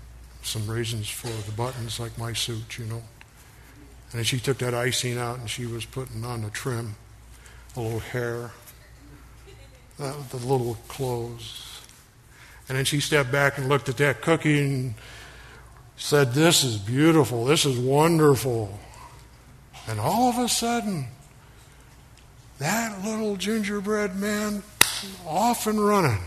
some 0.42 0.66
raisins 0.66 1.08
for 1.08 1.28
the 1.28 1.52
buttons 1.52 2.00
like 2.00 2.16
my 2.18 2.32
suit, 2.32 2.78
you 2.78 2.84
know. 2.86 3.02
And 4.10 4.20
then 4.20 4.24
she 4.24 4.38
took 4.38 4.58
that 4.58 4.74
icing 4.74 5.18
out 5.18 5.38
and 5.38 5.50
she 5.50 5.66
was 5.66 5.84
putting 5.84 6.24
on 6.24 6.42
the 6.42 6.50
trim, 6.50 6.94
a 7.76 7.80
little 7.80 7.98
hair, 7.98 8.52
uh, 9.98 10.14
the 10.30 10.36
little 10.38 10.76
clothes. 10.88 11.80
And 12.68 12.78
then 12.78 12.84
she 12.84 13.00
stepped 13.00 13.30
back 13.30 13.58
and 13.58 13.68
looked 13.68 13.88
at 13.88 13.98
that 13.98 14.22
cookie 14.22 14.60
and 14.60 14.94
said, 15.96 16.32
This 16.32 16.64
is 16.64 16.78
beautiful. 16.78 17.44
This 17.44 17.66
is 17.66 17.78
wonderful. 17.78 18.78
And 19.86 20.00
all 20.00 20.30
of 20.30 20.38
a 20.38 20.48
sudden, 20.48 21.08
that 22.58 23.04
little 23.04 23.36
gingerbread 23.36 24.16
man 24.16 24.62
off 25.26 25.66
and 25.66 25.84
running. 25.84 26.20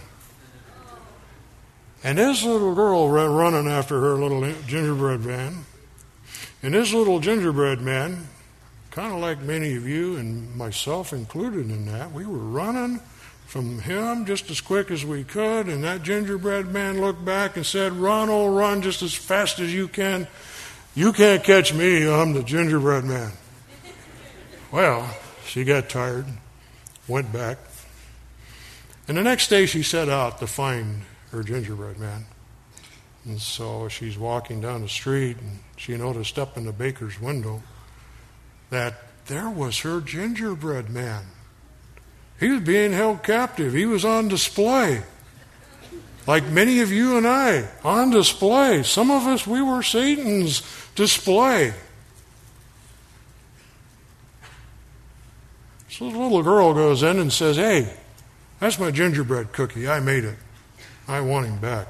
And 2.04 2.18
this 2.18 2.44
little 2.44 2.76
girl 2.76 3.10
running 3.10 3.68
after 3.68 4.00
her 4.00 4.16
little 4.16 4.42
gingerbread 4.68 5.26
man. 5.26 5.66
And 6.62 6.74
this 6.74 6.94
little 6.94 7.20
gingerbread 7.20 7.82
man, 7.82 8.28
kind 8.92 9.14
of 9.14 9.20
like 9.20 9.40
many 9.42 9.76
of 9.76 9.88
you 9.88 10.18
and 10.18 10.56
myself 10.56 11.14
included 11.14 11.70
in 11.70 11.86
that, 11.88 12.12
we 12.12 12.26
were 12.26 12.38
running 12.38 13.00
from 13.46 13.80
him 13.80 14.26
just 14.26 14.52
as 14.52 14.60
quick 14.60 14.92
as 14.92 15.06
we 15.06 15.24
could. 15.24 15.68
And 15.68 15.84
that 15.84 16.04
gingerbread 16.04 16.68
man 16.68 17.00
looked 17.02 17.24
back 17.24 17.58
and 17.58 17.66
said, 17.66 17.94
Run, 17.94 18.30
oh, 18.30 18.48
run 18.48 18.82
just 18.82 19.02
as 19.02 19.14
fast 19.14 19.60
as 19.60 19.74
you 19.74 19.88
can. 19.88 20.28
You 20.96 21.14
can't 21.14 21.44
catch 21.44 21.74
me. 21.74 22.10
I'm 22.10 22.34
the 22.34 22.44
gingerbread 22.44 23.04
man. 23.04 23.32
Well, 24.72 25.08
she 25.48 25.64
got 25.64 25.90
tired, 25.90 26.26
went 27.08 27.32
back. 27.32 27.58
And 29.08 29.18
the 29.18 29.24
next 29.24 29.48
day 29.48 29.66
she 29.66 29.84
set 29.84 30.10
out 30.10 30.40
to 30.40 30.48
find 30.48 31.04
her 31.32 31.42
gingerbread 31.42 31.98
man. 31.98 32.26
And 33.26 33.42
so 33.42 33.88
she's 33.88 34.18
walking 34.18 34.62
down 34.62 34.82
the 34.82 34.90
street 34.90 35.38
and 35.38 35.60
she 35.78 35.96
noticed 35.96 36.38
up 36.38 36.58
in 36.58 36.66
the 36.66 36.72
baker's 36.72 37.20
window 37.20 37.62
that 38.70 38.96
there 39.28 39.50
was 39.50 39.80
her 39.80 40.02
gingerbread 40.02 40.90
man. 40.90 41.24
He 42.40 42.50
was 42.50 42.62
being 42.62 42.92
held 42.92 43.24
captive, 43.24 43.74
he 43.74 43.86
was 43.86 44.06
on 44.06 44.28
display. 44.28 45.02
Like 46.28 46.46
many 46.46 46.82
of 46.82 46.92
you 46.92 47.18
and 47.18 47.26
I, 47.26 47.70
on 47.86 48.10
display. 48.10 48.84
Some 48.84 49.12
of 49.12 49.26
us, 49.28 49.48
we 49.48 49.62
were 49.62 49.82
Satan's 49.82 50.62
display. 50.94 51.74
So 55.98 56.12
the 56.12 56.20
little 56.20 56.44
girl 56.44 56.76
goes 56.76 57.02
in 57.02 57.18
and 57.18 57.34
says, 57.34 57.58
Hey, 57.58 57.92
that's 58.60 58.78
my 58.78 58.92
gingerbread 58.92 59.52
cookie. 59.52 59.88
I 59.88 60.00
made 60.00 60.26
it. 60.26 60.38
I 61.08 61.22
want 61.22 61.48
him 61.48 61.58
back. 61.58 61.88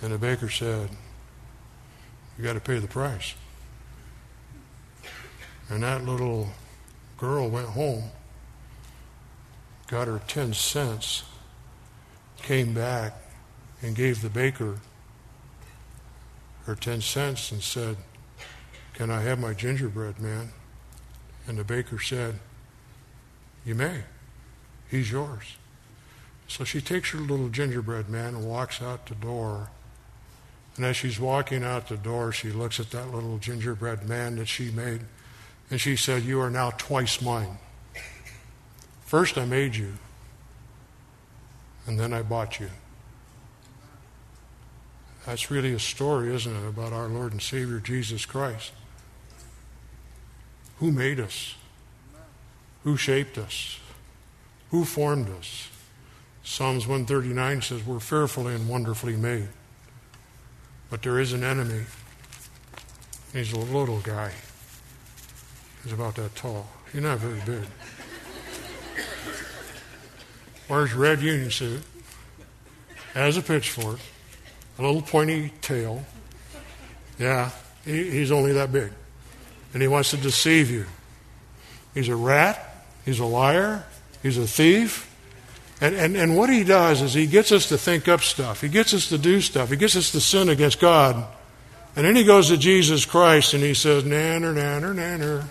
And 0.00 0.12
the 0.12 0.18
baker 0.18 0.48
said, 0.48 0.90
You 2.36 2.42
got 2.42 2.54
to 2.54 2.60
pay 2.60 2.80
the 2.80 2.88
price. 2.88 3.34
And 5.68 5.84
that 5.84 6.04
little 6.04 6.48
girl 7.16 7.48
went 7.48 7.68
home, 7.68 8.10
got 9.86 10.08
her 10.08 10.20
10 10.26 10.52
cents, 10.52 11.22
came 12.38 12.74
back, 12.74 13.14
and 13.82 13.94
gave 13.94 14.20
the 14.20 14.28
baker 14.28 14.80
her 16.66 16.74
10 16.74 17.02
cents 17.02 17.52
and 17.52 17.62
said, 17.62 17.98
Can 18.94 19.12
I 19.12 19.20
have 19.20 19.38
my 19.38 19.54
gingerbread, 19.54 20.18
man? 20.18 20.50
And 21.46 21.58
the 21.58 21.64
baker 21.64 21.98
said, 21.98 22.38
You 23.64 23.74
may. 23.74 24.02
He's 24.90 25.10
yours. 25.10 25.56
So 26.48 26.64
she 26.64 26.80
takes 26.80 27.10
her 27.10 27.18
little 27.18 27.48
gingerbread 27.48 28.08
man 28.08 28.34
and 28.34 28.44
walks 28.44 28.82
out 28.82 29.06
the 29.06 29.14
door. 29.14 29.70
And 30.76 30.84
as 30.84 30.96
she's 30.96 31.18
walking 31.18 31.64
out 31.64 31.88
the 31.88 31.96
door, 31.96 32.32
she 32.32 32.50
looks 32.50 32.78
at 32.78 32.90
that 32.90 33.12
little 33.12 33.38
gingerbread 33.38 34.08
man 34.08 34.36
that 34.36 34.48
she 34.48 34.70
made 34.70 35.00
And 35.70 35.80
she 35.80 35.96
said, 35.96 36.24
You 36.24 36.40
are 36.40 36.50
now 36.50 36.70
twice 36.70 37.22
mine. 37.22 37.58
First, 39.06 39.38
I 39.38 39.44
made 39.44 39.76
you, 39.76 39.94
and 41.86 41.98
then 42.00 42.12
I 42.12 42.22
bought 42.22 42.60
you. 42.60 42.70
That's 45.26 45.50
really 45.50 45.72
a 45.72 45.78
story, 45.78 46.34
isn't 46.34 46.54
it, 46.54 46.68
about 46.68 46.92
our 46.92 47.08
Lord 47.08 47.32
and 47.32 47.40
Savior 47.40 47.78
Jesus 47.78 48.26
Christ. 48.26 48.72
Who 50.82 50.90
made 50.90 51.20
us? 51.20 51.54
Who 52.82 52.96
shaped 52.96 53.38
us? 53.38 53.78
Who 54.72 54.84
formed 54.84 55.28
us? 55.38 55.68
Psalms 56.42 56.88
139 56.88 57.62
says, 57.62 57.86
We're 57.86 58.00
fearfully 58.00 58.56
and 58.56 58.68
wonderfully 58.68 59.14
made. 59.14 59.46
But 60.90 61.02
there 61.02 61.20
is 61.20 61.34
an 61.34 61.44
enemy. 61.44 61.84
He's 63.32 63.52
a 63.52 63.60
little 63.60 64.00
guy. 64.00 64.32
He's 65.84 65.92
about 65.92 66.16
that 66.16 66.34
tall. 66.34 66.66
He's 66.92 67.02
not 67.02 67.18
very 67.20 67.40
big. 67.46 67.68
Wears 70.68 70.94
red 70.94 71.22
union 71.22 71.52
suit, 71.52 71.82
has 73.14 73.36
a 73.36 73.42
pitchfork, 73.42 74.00
a 74.80 74.82
little 74.82 75.02
pointy 75.02 75.52
tail. 75.60 76.04
Yeah, 77.20 77.52
he, 77.84 78.10
he's 78.10 78.32
only 78.32 78.52
that 78.54 78.72
big. 78.72 78.90
And 79.72 79.82
he 79.82 79.88
wants 79.88 80.10
to 80.10 80.16
deceive 80.16 80.70
you. 80.70 80.86
He's 81.94 82.08
a 82.08 82.16
rat, 82.16 82.86
he's 83.04 83.18
a 83.18 83.24
liar, 83.24 83.84
he's 84.22 84.38
a 84.38 84.46
thief. 84.46 85.08
And, 85.80 85.94
and, 85.94 86.16
and 86.16 86.36
what 86.36 86.48
he 86.48 86.62
does 86.62 87.02
is 87.02 87.12
he 87.12 87.26
gets 87.26 87.50
us 87.50 87.68
to 87.68 87.78
think 87.78 88.06
up 88.06 88.20
stuff. 88.20 88.60
He 88.60 88.68
gets 88.68 88.94
us 88.94 89.08
to 89.08 89.18
do 89.18 89.40
stuff. 89.40 89.70
He 89.70 89.76
gets 89.76 89.96
us 89.96 90.12
to 90.12 90.20
sin 90.20 90.48
against 90.48 90.78
God. 90.78 91.26
And 91.96 92.06
then 92.06 92.16
he 92.16 92.24
goes 92.24 92.48
to 92.48 92.56
Jesus 92.56 93.04
Christ 93.04 93.52
and 93.52 93.62
he 93.62 93.74
says, 93.74 94.04
nanner, 94.04 94.54
nanner, 94.54 94.94
nanner. 94.94 95.44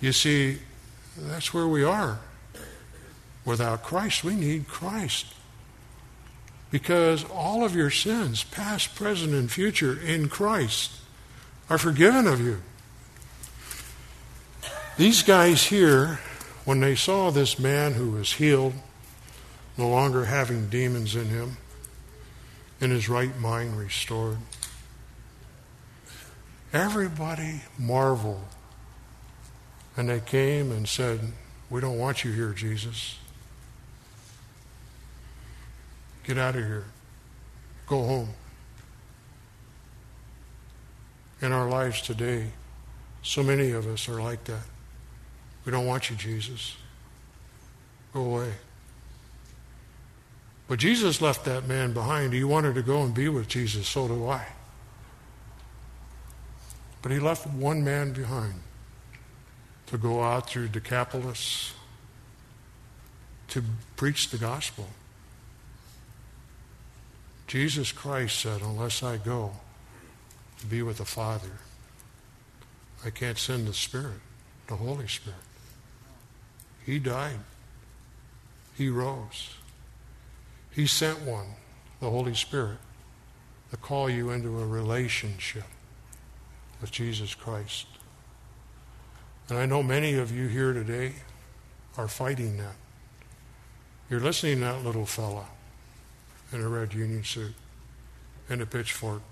You 0.00 0.12
see, 0.12 0.58
that's 1.16 1.54
where 1.54 1.66
we 1.66 1.82
are. 1.84 2.20
Without 3.44 3.82
Christ, 3.82 4.22
we 4.22 4.34
need 4.34 4.68
Christ. 4.68 5.26
Because 6.70 7.24
all 7.24 7.64
of 7.64 7.74
your 7.74 7.90
sins, 7.90 8.44
past, 8.44 8.94
present, 8.94 9.34
and 9.34 9.50
future, 9.50 9.98
in 10.00 10.28
Christ, 10.28 10.92
are 11.68 11.78
forgiven 11.78 12.26
of 12.26 12.40
you. 12.40 12.62
These 14.98 15.22
guys 15.22 15.64
here, 15.64 16.20
when 16.66 16.80
they 16.80 16.94
saw 16.94 17.30
this 17.30 17.58
man 17.58 17.94
who 17.94 18.10
was 18.10 18.34
healed, 18.34 18.74
no 19.78 19.88
longer 19.88 20.26
having 20.26 20.68
demons 20.68 21.16
in 21.16 21.26
him, 21.26 21.56
in 22.78 22.90
his 22.90 23.08
right 23.08 23.38
mind 23.38 23.78
restored, 23.78 24.36
everybody 26.74 27.62
marveled. 27.78 28.44
And 29.96 30.10
they 30.10 30.20
came 30.20 30.70
and 30.70 30.86
said, 30.86 31.20
We 31.70 31.80
don't 31.80 31.98
want 31.98 32.22
you 32.22 32.32
here, 32.32 32.52
Jesus. 32.52 33.18
Get 36.24 36.36
out 36.36 36.54
of 36.54 36.64
here. 36.64 36.84
Go 37.86 38.04
home. 38.04 38.28
In 41.40 41.50
our 41.50 41.68
lives 41.68 42.02
today, 42.02 42.50
so 43.22 43.42
many 43.42 43.70
of 43.70 43.86
us 43.86 44.08
are 44.08 44.22
like 44.22 44.44
that. 44.44 44.62
We 45.64 45.72
don't 45.72 45.86
want 45.86 46.10
you, 46.10 46.16
Jesus. 46.16 46.76
Go 48.12 48.24
away. 48.24 48.52
But 50.68 50.78
Jesus 50.78 51.20
left 51.20 51.44
that 51.44 51.68
man 51.68 51.92
behind. 51.92 52.32
He 52.32 52.44
wanted 52.44 52.74
to 52.76 52.82
go 52.82 53.02
and 53.02 53.14
be 53.14 53.28
with 53.28 53.48
Jesus, 53.48 53.86
so 53.86 54.08
do 54.08 54.26
I. 54.26 54.46
But 57.02 57.12
he 57.12 57.18
left 57.18 57.46
one 57.46 57.84
man 57.84 58.12
behind 58.12 58.54
to 59.86 59.98
go 59.98 60.22
out 60.22 60.48
through 60.48 60.68
Decapolis 60.68 61.74
to 63.48 63.62
preach 63.96 64.30
the 64.30 64.38
gospel. 64.38 64.88
Jesus 67.46 67.92
Christ 67.92 68.40
said, 68.40 68.62
Unless 68.62 69.02
I 69.02 69.18
go 69.18 69.52
to 70.60 70.66
be 70.66 70.80
with 70.80 70.98
the 70.98 71.04
Father, 71.04 71.58
I 73.04 73.10
can't 73.10 73.36
send 73.36 73.66
the 73.66 73.74
Spirit, 73.74 74.20
the 74.68 74.76
Holy 74.76 75.08
Spirit. 75.08 75.36
He 76.84 76.98
died. 76.98 77.38
He 78.74 78.88
rose. 78.88 79.54
He 80.70 80.86
sent 80.86 81.22
one, 81.22 81.46
the 82.00 82.10
Holy 82.10 82.34
Spirit, 82.34 82.78
to 83.70 83.76
call 83.76 84.08
you 84.10 84.30
into 84.30 84.58
a 84.60 84.66
relationship 84.66 85.64
with 86.80 86.90
Jesus 86.90 87.34
Christ. 87.34 87.86
And 89.48 89.58
I 89.58 89.66
know 89.66 89.82
many 89.82 90.14
of 90.14 90.34
you 90.34 90.48
here 90.48 90.72
today 90.72 91.12
are 91.96 92.08
fighting 92.08 92.56
that. 92.56 92.76
You're 94.08 94.20
listening 94.20 94.56
to 94.56 94.64
that 94.64 94.84
little 94.84 95.06
fella 95.06 95.46
in 96.52 96.60
a 96.60 96.68
red 96.68 96.92
union 96.94 97.24
suit 97.24 97.54
and 98.48 98.60
a 98.60 98.66
pitchfork. 98.66 99.22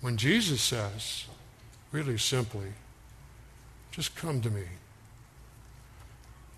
When 0.00 0.16
Jesus 0.16 0.60
says, 0.60 1.26
really 1.92 2.18
simply, 2.18 2.72
just 3.90 4.14
come 4.16 4.40
to 4.42 4.50
me. 4.50 4.64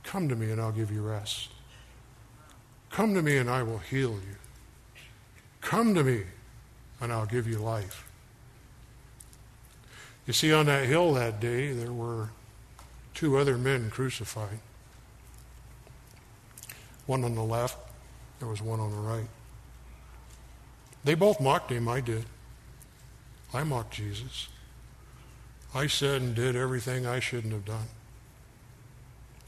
Come 0.02 0.28
to 0.28 0.36
me 0.36 0.50
and 0.50 0.60
I'll 0.60 0.72
give 0.72 0.90
you 0.90 1.02
rest. 1.02 1.48
Come 2.90 3.14
to 3.14 3.22
me 3.22 3.36
and 3.36 3.50
I 3.50 3.62
will 3.62 3.78
heal 3.78 4.12
you. 4.12 4.36
Come 5.60 5.94
to 5.94 6.02
me 6.02 6.22
and 7.00 7.12
I'll 7.12 7.26
give 7.26 7.46
you 7.46 7.58
life. 7.58 8.08
You 10.26 10.32
see, 10.32 10.52
on 10.52 10.66
that 10.66 10.86
hill 10.86 11.14
that 11.14 11.40
day, 11.40 11.72
there 11.72 11.92
were 11.92 12.30
two 13.14 13.38
other 13.38 13.56
men 13.56 13.90
crucified. 13.90 14.60
One 17.06 17.24
on 17.24 17.34
the 17.34 17.42
left, 17.42 17.78
there 18.38 18.48
was 18.48 18.60
one 18.60 18.80
on 18.80 18.90
the 18.90 18.98
right. 18.98 19.28
They 21.04 21.14
both 21.14 21.40
mocked 21.40 21.72
him, 21.72 21.88
I 21.88 22.00
did. 22.00 22.26
I 23.54 23.64
mocked 23.64 23.94
Jesus. 23.94 24.48
I 25.74 25.86
said 25.86 26.22
and 26.22 26.34
did 26.34 26.56
everything 26.56 27.06
I 27.06 27.20
shouldn't 27.20 27.52
have 27.52 27.64
done. 27.64 27.88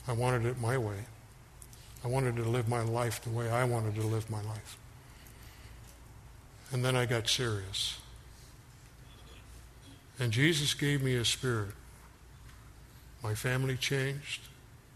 I 0.07 0.13
wanted 0.13 0.47
it 0.47 0.61
my 0.61 0.77
way. 0.77 1.07
I 2.05 2.09
wanted 2.09 2.37
to 2.37 2.43
live 2.43 2.69
my 2.69 2.83
life 2.83 3.23
the 3.23 3.31
way 3.31 3.51
I 3.51 3.65
wanted 3.65 3.95
to 3.97 4.03
live 4.03 4.31
my 4.31 4.43
life. 4.43 4.77
And 6.73 6.85
then 6.85 6.97
I 6.97 7.07
got 7.07 7.29
serious. 7.29 7.99
And 10.19 10.33
Jesus 10.33 10.75
gave 10.75 11.03
me 11.03 11.17
a 11.17 11.25
spirit. 11.25 11.73
My 13.23 13.35
family 13.35 13.77
changed. 13.77 14.43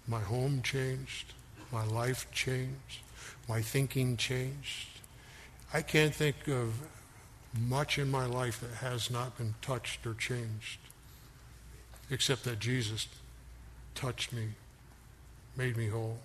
My 0.07 0.21
home 0.21 0.63
changed. 0.63 1.33
My 1.73 1.85
life 1.85 2.27
changed. 2.33 3.01
My 3.49 3.61
thinking 3.61 4.17
changed. 4.17 4.89
I 5.73 5.83
can't 5.83 6.15
think 6.15 6.49
of 6.49 6.75
much 7.59 7.99
in 7.99 8.11
my 8.11 8.27
life 8.27 8.61
that 8.61 8.87
has 8.87 9.11
not 9.11 9.37
been 9.37 9.55
touched 9.61 10.07
or 10.07 10.15
changed, 10.15 10.79
except 12.11 12.45
that 12.45 12.59
Jesus 12.59 13.09
touched 13.95 14.33
me, 14.33 14.49
made 15.57 15.77
me 15.77 15.89
whole. 15.89 16.19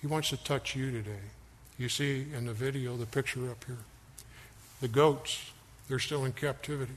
He 0.00 0.06
wants 0.06 0.30
to 0.30 0.36
touch 0.36 0.74
you 0.74 0.90
today. 0.90 1.28
You 1.78 1.88
see 1.88 2.26
in 2.36 2.46
the 2.46 2.52
video, 2.52 2.96
the 2.96 3.06
picture 3.06 3.50
up 3.50 3.64
here, 3.64 3.78
the 4.80 4.88
goats, 4.88 5.50
they're 5.88 5.98
still 5.98 6.24
in 6.24 6.32
captivity. 6.32 6.92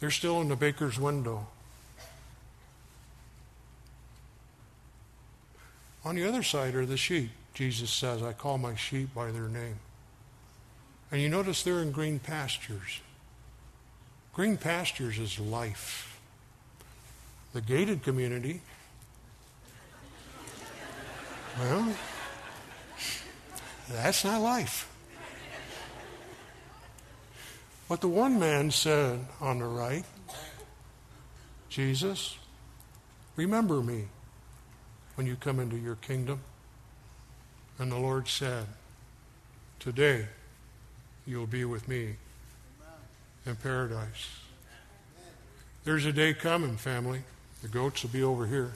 They're 0.00 0.10
still 0.10 0.40
in 0.40 0.48
the 0.48 0.56
baker's 0.56 0.98
window. 0.98 1.46
On 6.04 6.16
the 6.16 6.28
other 6.28 6.42
side 6.42 6.74
are 6.74 6.84
the 6.84 6.96
sheep. 6.96 7.30
Jesus 7.54 7.90
says, 7.90 8.22
I 8.22 8.32
call 8.32 8.58
my 8.58 8.74
sheep 8.74 9.14
by 9.14 9.30
their 9.30 9.48
name. 9.48 9.78
And 11.10 11.22
you 11.22 11.28
notice 11.28 11.62
they're 11.62 11.80
in 11.80 11.92
green 11.92 12.18
pastures. 12.18 13.00
Green 14.34 14.56
pastures 14.56 15.18
is 15.20 15.38
life. 15.38 16.18
The 17.52 17.60
gated 17.60 18.02
community, 18.02 18.60
well, 21.60 21.94
that's 23.88 24.24
not 24.24 24.40
life. 24.40 24.90
But 27.88 28.00
the 28.00 28.08
one 28.08 28.40
man 28.40 28.72
said 28.72 29.24
on 29.40 29.60
the 29.60 29.66
right, 29.66 30.04
Jesus, 31.68 32.36
remember 33.36 33.82
me 33.82 34.06
when 35.14 35.28
you 35.28 35.36
come 35.36 35.60
into 35.60 35.76
your 35.76 35.94
kingdom. 35.96 36.40
And 37.78 37.92
the 37.92 37.98
Lord 37.98 38.26
said, 38.26 38.66
Today 39.78 40.26
you'll 41.24 41.46
be 41.46 41.64
with 41.64 41.86
me 41.86 42.16
in 43.46 43.56
paradise. 43.56 44.28
There's 45.84 46.06
a 46.06 46.12
day 46.12 46.32
coming, 46.32 46.76
family. 46.76 47.22
The 47.62 47.68
goats 47.68 48.02
will 48.02 48.10
be 48.10 48.22
over 48.22 48.46
here, 48.46 48.72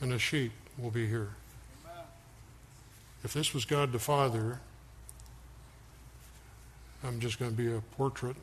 and 0.00 0.12
the 0.12 0.18
sheep 0.18 0.52
will 0.78 0.90
be 0.90 1.06
here. 1.06 1.30
If 3.24 3.32
this 3.32 3.52
was 3.52 3.64
God 3.64 3.92
the 3.92 3.98
Father, 3.98 4.60
I'm 7.02 7.18
just 7.20 7.38
going 7.38 7.50
to 7.50 7.56
be 7.56 7.72
a 7.72 7.80
portrait 7.96 8.36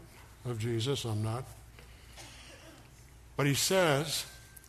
of 0.46 0.60
Jesus. 0.60 1.06
I'm 1.06 1.24
not. 1.24 1.46
But 3.38 3.48
he 3.48 3.54
says 3.54 4.26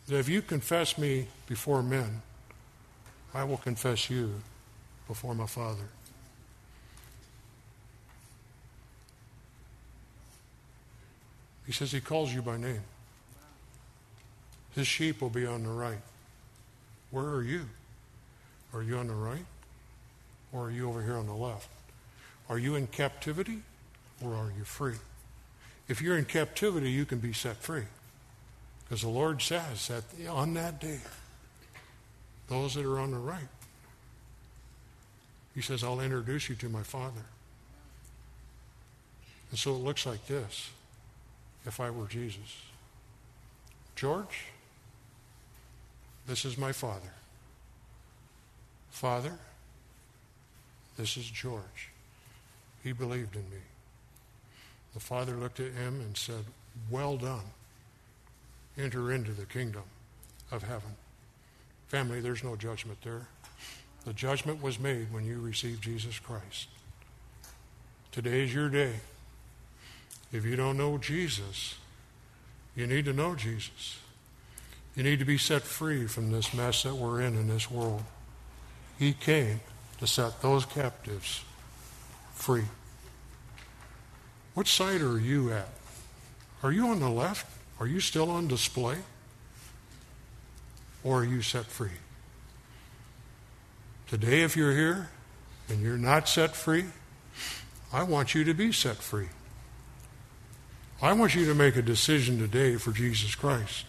that 0.06 0.18
if 0.18 0.28
you 0.28 0.40
confess 0.42 0.96
me 0.98 1.28
before 1.46 1.82
men, 1.82 2.22
I 3.34 3.44
will 3.44 3.56
confess 3.56 4.08
you 4.08 4.34
before 5.08 5.34
my 5.34 5.46
Father. 5.46 5.88
He 11.66 11.72
says 11.72 11.92
he 11.92 12.00
calls 12.00 12.32
you 12.34 12.42
by 12.42 12.56
name. 12.56 12.82
His 14.74 14.86
sheep 14.86 15.20
will 15.20 15.30
be 15.30 15.46
on 15.46 15.62
the 15.62 15.70
right. 15.70 16.00
Where 17.10 17.26
are 17.26 17.42
you? 17.42 17.68
Are 18.72 18.82
you 18.82 18.98
on 18.98 19.06
the 19.06 19.14
right? 19.14 19.46
Or 20.52 20.66
are 20.66 20.70
you 20.70 20.88
over 20.88 21.02
here 21.02 21.16
on 21.16 21.26
the 21.26 21.34
left? 21.34 21.68
Are 22.48 22.58
you 22.58 22.74
in 22.74 22.88
captivity 22.88 23.58
or 24.22 24.34
are 24.34 24.52
you 24.56 24.64
free? 24.64 24.96
If 25.88 26.02
you're 26.02 26.18
in 26.18 26.24
captivity, 26.24 26.90
you 26.90 27.04
can 27.04 27.18
be 27.18 27.32
set 27.32 27.56
free. 27.56 27.84
Because 28.84 29.02
the 29.02 29.08
Lord 29.08 29.40
says 29.40 29.88
that 29.88 30.04
on 30.28 30.54
that 30.54 30.80
day, 30.80 31.00
those 32.48 32.74
that 32.74 32.84
are 32.84 32.98
on 32.98 33.12
the 33.12 33.18
right, 33.18 33.48
He 35.54 35.62
says, 35.62 35.84
I'll 35.84 36.00
introduce 36.00 36.48
you 36.48 36.56
to 36.56 36.68
my 36.68 36.82
Father. 36.82 37.22
And 39.50 39.58
so 39.58 39.70
it 39.74 39.78
looks 39.78 40.04
like 40.04 40.26
this 40.26 40.70
if 41.66 41.80
I 41.80 41.90
were 41.90 42.06
Jesus. 42.06 42.62
George, 43.96 44.46
this 46.26 46.44
is 46.44 46.58
my 46.58 46.72
Father. 46.72 47.12
Father, 48.90 49.32
this 50.96 51.16
is 51.16 51.24
George. 51.24 51.90
He 52.82 52.92
believed 52.92 53.34
in 53.34 53.42
me. 53.50 53.62
The 54.94 55.00
Father 55.00 55.32
looked 55.32 55.60
at 55.60 55.72
him 55.72 56.00
and 56.00 56.16
said, 56.16 56.44
Well 56.90 57.16
done. 57.16 57.44
Enter 58.78 59.12
into 59.12 59.32
the 59.32 59.46
kingdom 59.46 59.84
of 60.50 60.62
heaven. 60.62 60.96
Family, 61.88 62.20
there's 62.20 62.44
no 62.44 62.56
judgment 62.56 62.98
there. 63.02 63.28
The 64.04 64.12
judgment 64.12 64.62
was 64.62 64.78
made 64.78 65.12
when 65.12 65.24
you 65.24 65.40
received 65.40 65.82
Jesus 65.82 66.18
Christ. 66.18 66.68
Today 68.12 68.42
is 68.42 68.54
your 68.54 68.68
day. 68.68 68.94
If 70.34 70.44
you 70.44 70.56
don't 70.56 70.76
know 70.76 70.98
Jesus, 70.98 71.76
you 72.74 72.88
need 72.88 73.04
to 73.04 73.12
know 73.12 73.36
Jesus. 73.36 73.98
You 74.96 75.04
need 75.04 75.20
to 75.20 75.24
be 75.24 75.38
set 75.38 75.62
free 75.62 76.08
from 76.08 76.32
this 76.32 76.52
mess 76.52 76.82
that 76.82 76.96
we're 76.96 77.20
in 77.20 77.36
in 77.36 77.46
this 77.46 77.70
world. 77.70 78.02
He 78.98 79.12
came 79.12 79.60
to 80.00 80.08
set 80.08 80.42
those 80.42 80.66
captives 80.66 81.44
free. 82.32 82.64
Which 84.54 84.72
side 84.72 85.02
are 85.02 85.20
you 85.20 85.52
at? 85.52 85.68
Are 86.64 86.72
you 86.72 86.88
on 86.88 86.98
the 86.98 87.10
left? 87.10 87.46
Are 87.78 87.86
you 87.86 88.00
still 88.00 88.28
on 88.28 88.48
display? 88.48 88.96
Or 91.04 91.20
are 91.20 91.24
you 91.24 91.42
set 91.42 91.66
free? 91.66 91.90
Today, 94.08 94.42
if 94.42 94.56
you're 94.56 94.74
here 94.74 95.10
and 95.68 95.80
you're 95.80 95.96
not 95.96 96.28
set 96.28 96.56
free, 96.56 96.86
I 97.92 98.02
want 98.02 98.34
you 98.34 98.42
to 98.42 98.54
be 98.54 98.72
set 98.72 98.96
free. 98.96 99.28
I 101.04 101.12
want 101.12 101.34
you 101.34 101.44
to 101.44 101.54
make 101.54 101.76
a 101.76 101.82
decision 101.82 102.38
today 102.38 102.76
for 102.76 102.90
Jesus 102.90 103.34
Christ. 103.34 103.84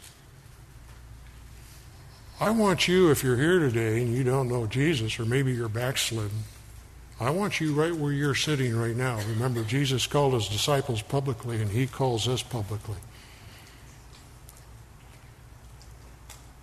I 2.42 2.50
want 2.50 2.90
you, 2.90 3.10
if 3.10 3.24
you're 3.24 3.38
here 3.38 3.60
today 3.60 4.02
and 4.02 4.14
you 4.14 4.26
don't 4.26 4.50
know 4.50 4.68
Jesus, 4.68 5.18
or 5.18 5.24
maybe 5.24 5.54
you're 5.54 5.70
backslidden, 5.70 6.44
I 7.18 7.30
want 7.30 7.62
you 7.62 7.74
right 7.74 7.96
where 7.96 8.12
you're 8.12 8.36
sitting 8.36 8.76
right 8.76 8.98
now. 8.98 9.18
Remember, 9.30 9.64
Jesus 9.64 10.06
called 10.06 10.34
his 10.34 10.50
disciples 10.50 11.02
publicly, 11.02 11.62
and 11.62 11.72
he 11.72 11.88
calls 11.88 12.28
us 12.28 12.44
publicly. 12.44 12.98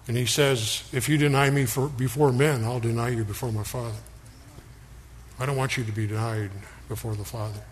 And 0.06 0.18
he 0.18 0.26
says, 0.26 0.86
If 0.92 1.08
you 1.08 1.16
deny 1.16 1.48
me 1.48 1.64
for, 1.64 1.88
before 1.88 2.30
men, 2.30 2.62
I'll 2.62 2.78
deny 2.78 3.08
you 3.08 3.24
before 3.24 3.52
my 3.52 3.62
Father. 3.62 4.00
I 5.40 5.46
don't 5.46 5.56
want 5.56 5.78
you 5.78 5.84
to 5.84 5.92
be 5.92 6.06
denied 6.06 6.50
before 6.90 7.14
the 7.14 7.24
Father. 7.24 7.62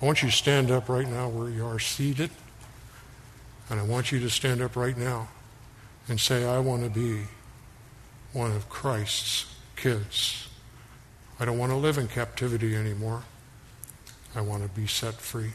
I 0.00 0.06
want 0.06 0.22
you 0.22 0.30
to 0.30 0.36
stand 0.36 0.70
up 0.70 0.88
right 0.88 1.08
now 1.08 1.28
where 1.28 1.50
you 1.50 1.66
are 1.66 1.78
seated. 1.78 2.30
And 3.68 3.78
I 3.78 3.82
want 3.84 4.10
you 4.10 4.18
to 4.20 4.30
stand 4.30 4.60
up 4.60 4.74
right 4.74 4.96
now 4.96 5.28
and 6.08 6.18
say, 6.18 6.44
I 6.44 6.58
want 6.58 6.82
to 6.82 6.90
be 6.90 7.22
one 8.32 8.50
of 8.50 8.68
Christ's 8.68 9.46
kids. 9.76 10.48
I 11.38 11.44
don't 11.44 11.58
want 11.58 11.70
to 11.70 11.76
live 11.76 11.98
in 11.98 12.08
captivity 12.08 12.74
anymore. 12.74 13.22
I 14.34 14.40
want 14.40 14.62
to 14.62 14.68
be 14.68 14.86
set 14.86 15.14
free. 15.14 15.52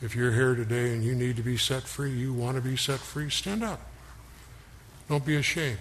If 0.00 0.14
you're 0.14 0.32
here 0.32 0.54
today 0.54 0.92
and 0.92 1.04
you 1.04 1.14
need 1.14 1.36
to 1.36 1.42
be 1.42 1.56
set 1.56 1.84
free, 1.84 2.12
you 2.12 2.32
want 2.32 2.56
to 2.56 2.62
be 2.62 2.76
set 2.76 3.00
free, 3.00 3.30
stand 3.30 3.62
up. 3.62 3.80
Don't 5.08 5.24
be 5.24 5.36
ashamed. 5.36 5.78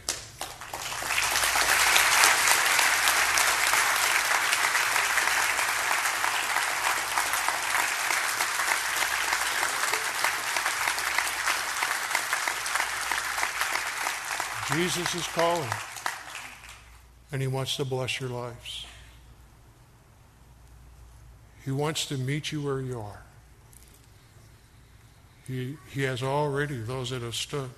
Jesus 14.83 15.15
is 15.15 15.27
calling, 15.27 15.69
and 17.31 17.41
He 17.41 17.47
wants 17.47 17.77
to 17.77 17.85
bless 17.85 18.19
your 18.19 18.29
lives. 18.29 18.85
He 21.63 21.71
wants 21.71 22.05
to 22.07 22.17
meet 22.17 22.51
you 22.51 22.61
where 22.61 22.81
you 22.81 22.99
are. 22.99 23.21
He, 25.47 25.77
he 25.89 26.01
has 26.01 26.21
already, 26.21 26.81
those 26.81 27.11
that 27.11 27.21
have 27.21 27.33
stood, 27.33 27.69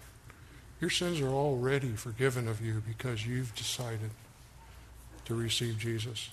your 0.81 0.89
sins 0.89 1.21
are 1.21 1.29
already 1.29 1.89
forgiven 1.89 2.47
of 2.47 2.59
you 2.59 2.81
because 2.87 3.27
you've 3.27 3.53
decided 3.53 4.09
to 5.25 5.35
receive 5.35 5.77
Jesus. 5.77 6.31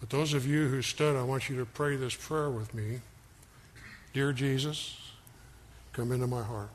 But 0.00 0.08
those 0.08 0.32
of 0.32 0.46
you 0.46 0.68
who 0.68 0.80
stood, 0.80 1.16
I 1.16 1.22
want 1.22 1.50
you 1.50 1.58
to 1.58 1.66
pray 1.66 1.96
this 1.96 2.14
prayer 2.14 2.48
with 2.48 2.72
me. 2.72 3.00
Dear 4.14 4.32
Jesus, 4.32 4.96
come 5.92 6.12
into 6.12 6.26
my 6.26 6.42
heart. 6.42 6.70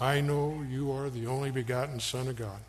I 0.00 0.20
know 0.20 0.64
you 0.68 0.90
are 0.92 1.08
the 1.08 1.26
only 1.26 1.50
begotten 1.50 2.00
Son 2.00 2.28
of 2.28 2.36
God. 2.36 2.60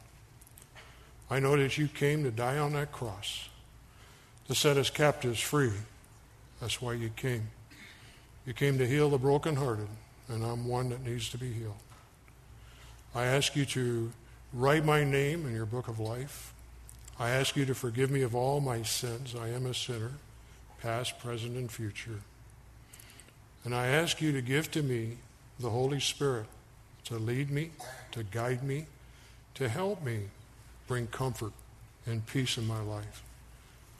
I 1.29 1.39
know 1.39 1.57
that 1.57 1.77
you 1.77 1.87
came 1.87 2.23
to 2.23 2.31
die 2.31 2.57
on 2.57 2.73
that 2.73 2.91
cross 2.91 3.49
to 4.47 4.53
set 4.53 4.77
us 4.77 4.91
captives 4.91 5.39
free. 5.39 5.71
That's 6.61 6.81
why 6.81 6.93
you 6.93 7.09
came. 7.09 7.47
You 8.45 8.53
came 8.53 8.77
to 8.77 8.87
heal 8.87 9.09
the 9.09 9.17
brokenhearted, 9.17 9.87
and 10.29 10.43
I'm 10.43 10.67
one 10.67 10.89
that 10.89 11.03
needs 11.03 11.29
to 11.29 11.37
be 11.37 11.51
healed. 11.51 11.73
I 13.15 13.25
ask 13.25 13.55
you 13.55 13.65
to 13.65 14.11
write 14.53 14.85
my 14.85 15.03
name 15.03 15.47
in 15.47 15.55
your 15.55 15.65
book 15.65 15.87
of 15.87 15.99
life. 15.99 16.53
I 17.17 17.31
ask 17.31 17.55
you 17.55 17.65
to 17.65 17.73
forgive 17.73 18.11
me 18.11 18.21
of 18.21 18.35
all 18.35 18.61
my 18.61 18.83
sins. 18.83 19.33
I 19.35 19.49
am 19.49 19.65
a 19.65 19.73
sinner, 19.73 20.11
past, 20.81 21.17
present, 21.19 21.57
and 21.57 21.71
future. 21.71 22.19
And 23.63 23.73
I 23.73 23.87
ask 23.87 24.21
you 24.21 24.31
to 24.31 24.41
give 24.41 24.69
to 24.71 24.83
me 24.83 25.17
the 25.59 25.71
Holy 25.71 25.99
Spirit 25.99 26.45
to 27.05 27.15
lead 27.15 27.51
me, 27.51 27.71
to 28.11 28.23
guide 28.23 28.63
me, 28.63 28.87
to 29.55 29.69
help 29.69 30.03
me 30.03 30.21
bring 30.87 31.07
comfort 31.07 31.53
and 32.05 32.25
peace 32.25 32.57
in 32.57 32.67
my 32.67 32.81
life. 32.81 33.23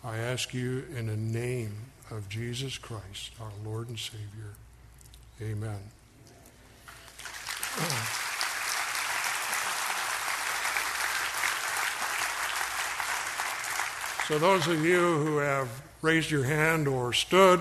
I 0.03 0.17
ask 0.17 0.53
you 0.53 0.85
in 0.95 1.07
the 1.07 1.15
name 1.15 1.75
of 2.11 2.29
Jesus 2.29 2.77
Christ, 2.77 3.31
our 3.41 3.51
Lord 3.63 3.89
and 3.89 3.97
Savior. 3.97 4.53
Amen. 5.41 5.79
So, 14.27 14.39
those 14.39 14.67
of 14.67 14.83
you 14.83 14.99
who 15.23 15.37
have 15.37 15.69
raised 16.01 16.31
your 16.31 16.43
hand 16.43 16.87
or 16.87 17.13
stood, 17.13 17.59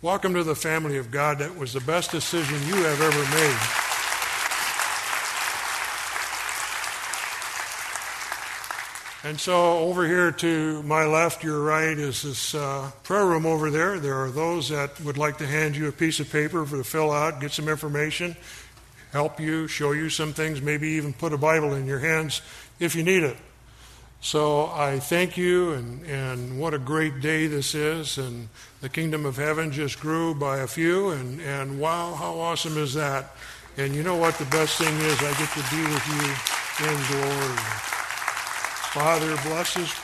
welcome 0.00 0.32
to 0.34 0.44
the 0.44 0.54
family 0.54 0.96
of 0.96 1.10
God. 1.10 1.38
That 1.38 1.56
was 1.56 1.72
the 1.72 1.80
best 1.80 2.10
decision 2.10 2.54
you 2.66 2.76
have 2.76 3.00
ever 3.00 3.34
made. 3.34 3.91
And 9.24 9.38
so, 9.38 9.78
over 9.78 10.04
here 10.04 10.32
to 10.32 10.82
my 10.82 11.04
left, 11.04 11.44
your 11.44 11.62
right, 11.62 11.96
is 11.96 12.22
this 12.22 12.56
uh, 12.56 12.90
prayer 13.04 13.24
room 13.24 13.46
over 13.46 13.70
there. 13.70 14.00
There 14.00 14.16
are 14.16 14.30
those 14.30 14.70
that 14.70 15.00
would 15.00 15.16
like 15.16 15.38
to 15.38 15.46
hand 15.46 15.76
you 15.76 15.86
a 15.86 15.92
piece 15.92 16.18
of 16.18 16.28
paper 16.28 16.66
for 16.66 16.78
to 16.78 16.82
fill 16.82 17.12
out, 17.12 17.40
get 17.40 17.52
some 17.52 17.68
information, 17.68 18.34
help 19.12 19.38
you, 19.38 19.68
show 19.68 19.92
you 19.92 20.08
some 20.10 20.32
things, 20.32 20.60
maybe 20.60 20.88
even 20.88 21.12
put 21.12 21.32
a 21.32 21.38
Bible 21.38 21.74
in 21.74 21.86
your 21.86 22.00
hands 22.00 22.42
if 22.80 22.96
you 22.96 23.04
need 23.04 23.22
it. 23.22 23.36
So 24.22 24.66
I 24.66 24.98
thank 24.98 25.36
you, 25.36 25.72
and, 25.74 26.04
and 26.06 26.58
what 26.58 26.74
a 26.74 26.78
great 26.78 27.20
day 27.20 27.46
this 27.46 27.76
is. 27.76 28.18
And 28.18 28.48
the 28.80 28.88
kingdom 28.88 29.24
of 29.24 29.36
heaven 29.36 29.70
just 29.70 30.00
grew 30.00 30.34
by 30.34 30.58
a 30.58 30.66
few, 30.66 31.10
and, 31.10 31.40
and 31.40 31.78
wow, 31.78 32.14
how 32.14 32.40
awesome 32.40 32.76
is 32.76 32.94
that? 32.94 33.36
And 33.76 33.94
you 33.94 34.02
know 34.02 34.16
what 34.16 34.34
the 34.34 34.46
best 34.46 34.78
thing 34.78 34.94
is? 34.96 35.18
I 35.22 35.30
get 35.38 35.48
to 35.50 35.62
be 35.70 35.82
with 35.82 36.06
you 36.08 36.88
in 36.88 36.96
glory. 37.06 38.01
Father, 38.92 39.34
bless 39.48 39.72
this, 39.72 39.94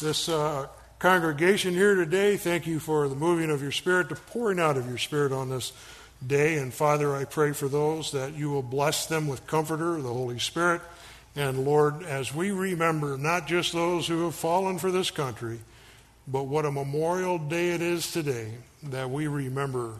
this 0.00 0.28
uh, 0.28 0.66
congregation 0.98 1.72
here 1.72 1.94
today. 1.94 2.36
Thank 2.36 2.66
you 2.66 2.80
for 2.80 3.06
the 3.06 3.14
moving 3.14 3.48
of 3.48 3.62
your 3.62 3.70
Spirit, 3.70 4.08
the 4.08 4.16
pouring 4.16 4.58
out 4.58 4.76
of 4.76 4.88
your 4.88 4.98
Spirit 4.98 5.30
on 5.30 5.50
this 5.50 5.72
day. 6.26 6.58
And 6.58 6.74
Father, 6.74 7.14
I 7.14 7.26
pray 7.26 7.52
for 7.52 7.68
those 7.68 8.10
that 8.10 8.34
you 8.34 8.50
will 8.50 8.64
bless 8.64 9.06
them 9.06 9.28
with 9.28 9.46
Comforter, 9.46 10.02
the 10.02 10.12
Holy 10.12 10.40
Spirit. 10.40 10.80
And 11.36 11.64
Lord, 11.64 12.02
as 12.02 12.34
we 12.34 12.50
remember 12.50 13.16
not 13.16 13.46
just 13.46 13.72
those 13.72 14.08
who 14.08 14.24
have 14.24 14.34
fallen 14.34 14.80
for 14.80 14.90
this 14.90 15.12
country, 15.12 15.60
but 16.26 16.48
what 16.48 16.66
a 16.66 16.72
memorial 16.72 17.38
day 17.38 17.70
it 17.70 17.82
is 17.82 18.10
today 18.10 18.54
that 18.82 19.10
we 19.10 19.28
remember 19.28 19.92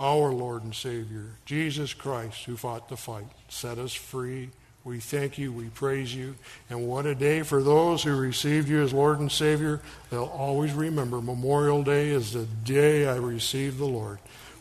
our 0.00 0.32
Lord 0.32 0.64
and 0.64 0.74
Savior, 0.74 1.26
Jesus 1.46 1.94
Christ, 1.94 2.42
who 2.44 2.56
fought 2.56 2.88
the 2.88 2.96
fight, 2.96 3.28
set 3.48 3.78
us 3.78 3.94
free. 3.94 4.50
We 4.84 5.00
thank 5.00 5.38
you, 5.38 5.52
we 5.52 5.66
praise 5.66 6.14
you. 6.14 6.34
And 6.70 6.88
what 6.88 7.04
a 7.04 7.14
day 7.14 7.42
for 7.42 7.62
those 7.62 8.02
who 8.02 8.16
received 8.16 8.68
you 8.68 8.82
as 8.82 8.92
Lord 8.92 9.20
and 9.20 9.30
Savior. 9.30 9.80
They'll 10.10 10.24
always 10.24 10.72
remember 10.72 11.20
Memorial 11.20 11.82
Day 11.82 12.08
is 12.08 12.32
the 12.32 12.46
day 12.64 13.06
I 13.06 13.16
received 13.16 13.78
the 13.78 13.84
Lord. 13.84 14.18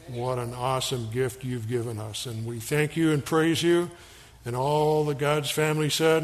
What 0.08 0.38
an 0.38 0.53
awesome 0.53 1.10
gift 1.12 1.43
you've 1.43 1.67
given 1.67 1.99
us. 1.99 2.25
And 2.25 2.45
we 2.45 2.60
thank 2.60 2.97
you 2.97 3.12
and 3.12 3.23
praise 3.23 3.62
you. 3.62 3.89
And 4.45 4.56
all 4.56 5.06
the 5.06 5.15
God's 5.15 5.51
family 5.51 5.89
said, 5.89 6.23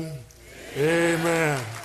Amen. 0.78 1.20
Amen. 1.20 1.83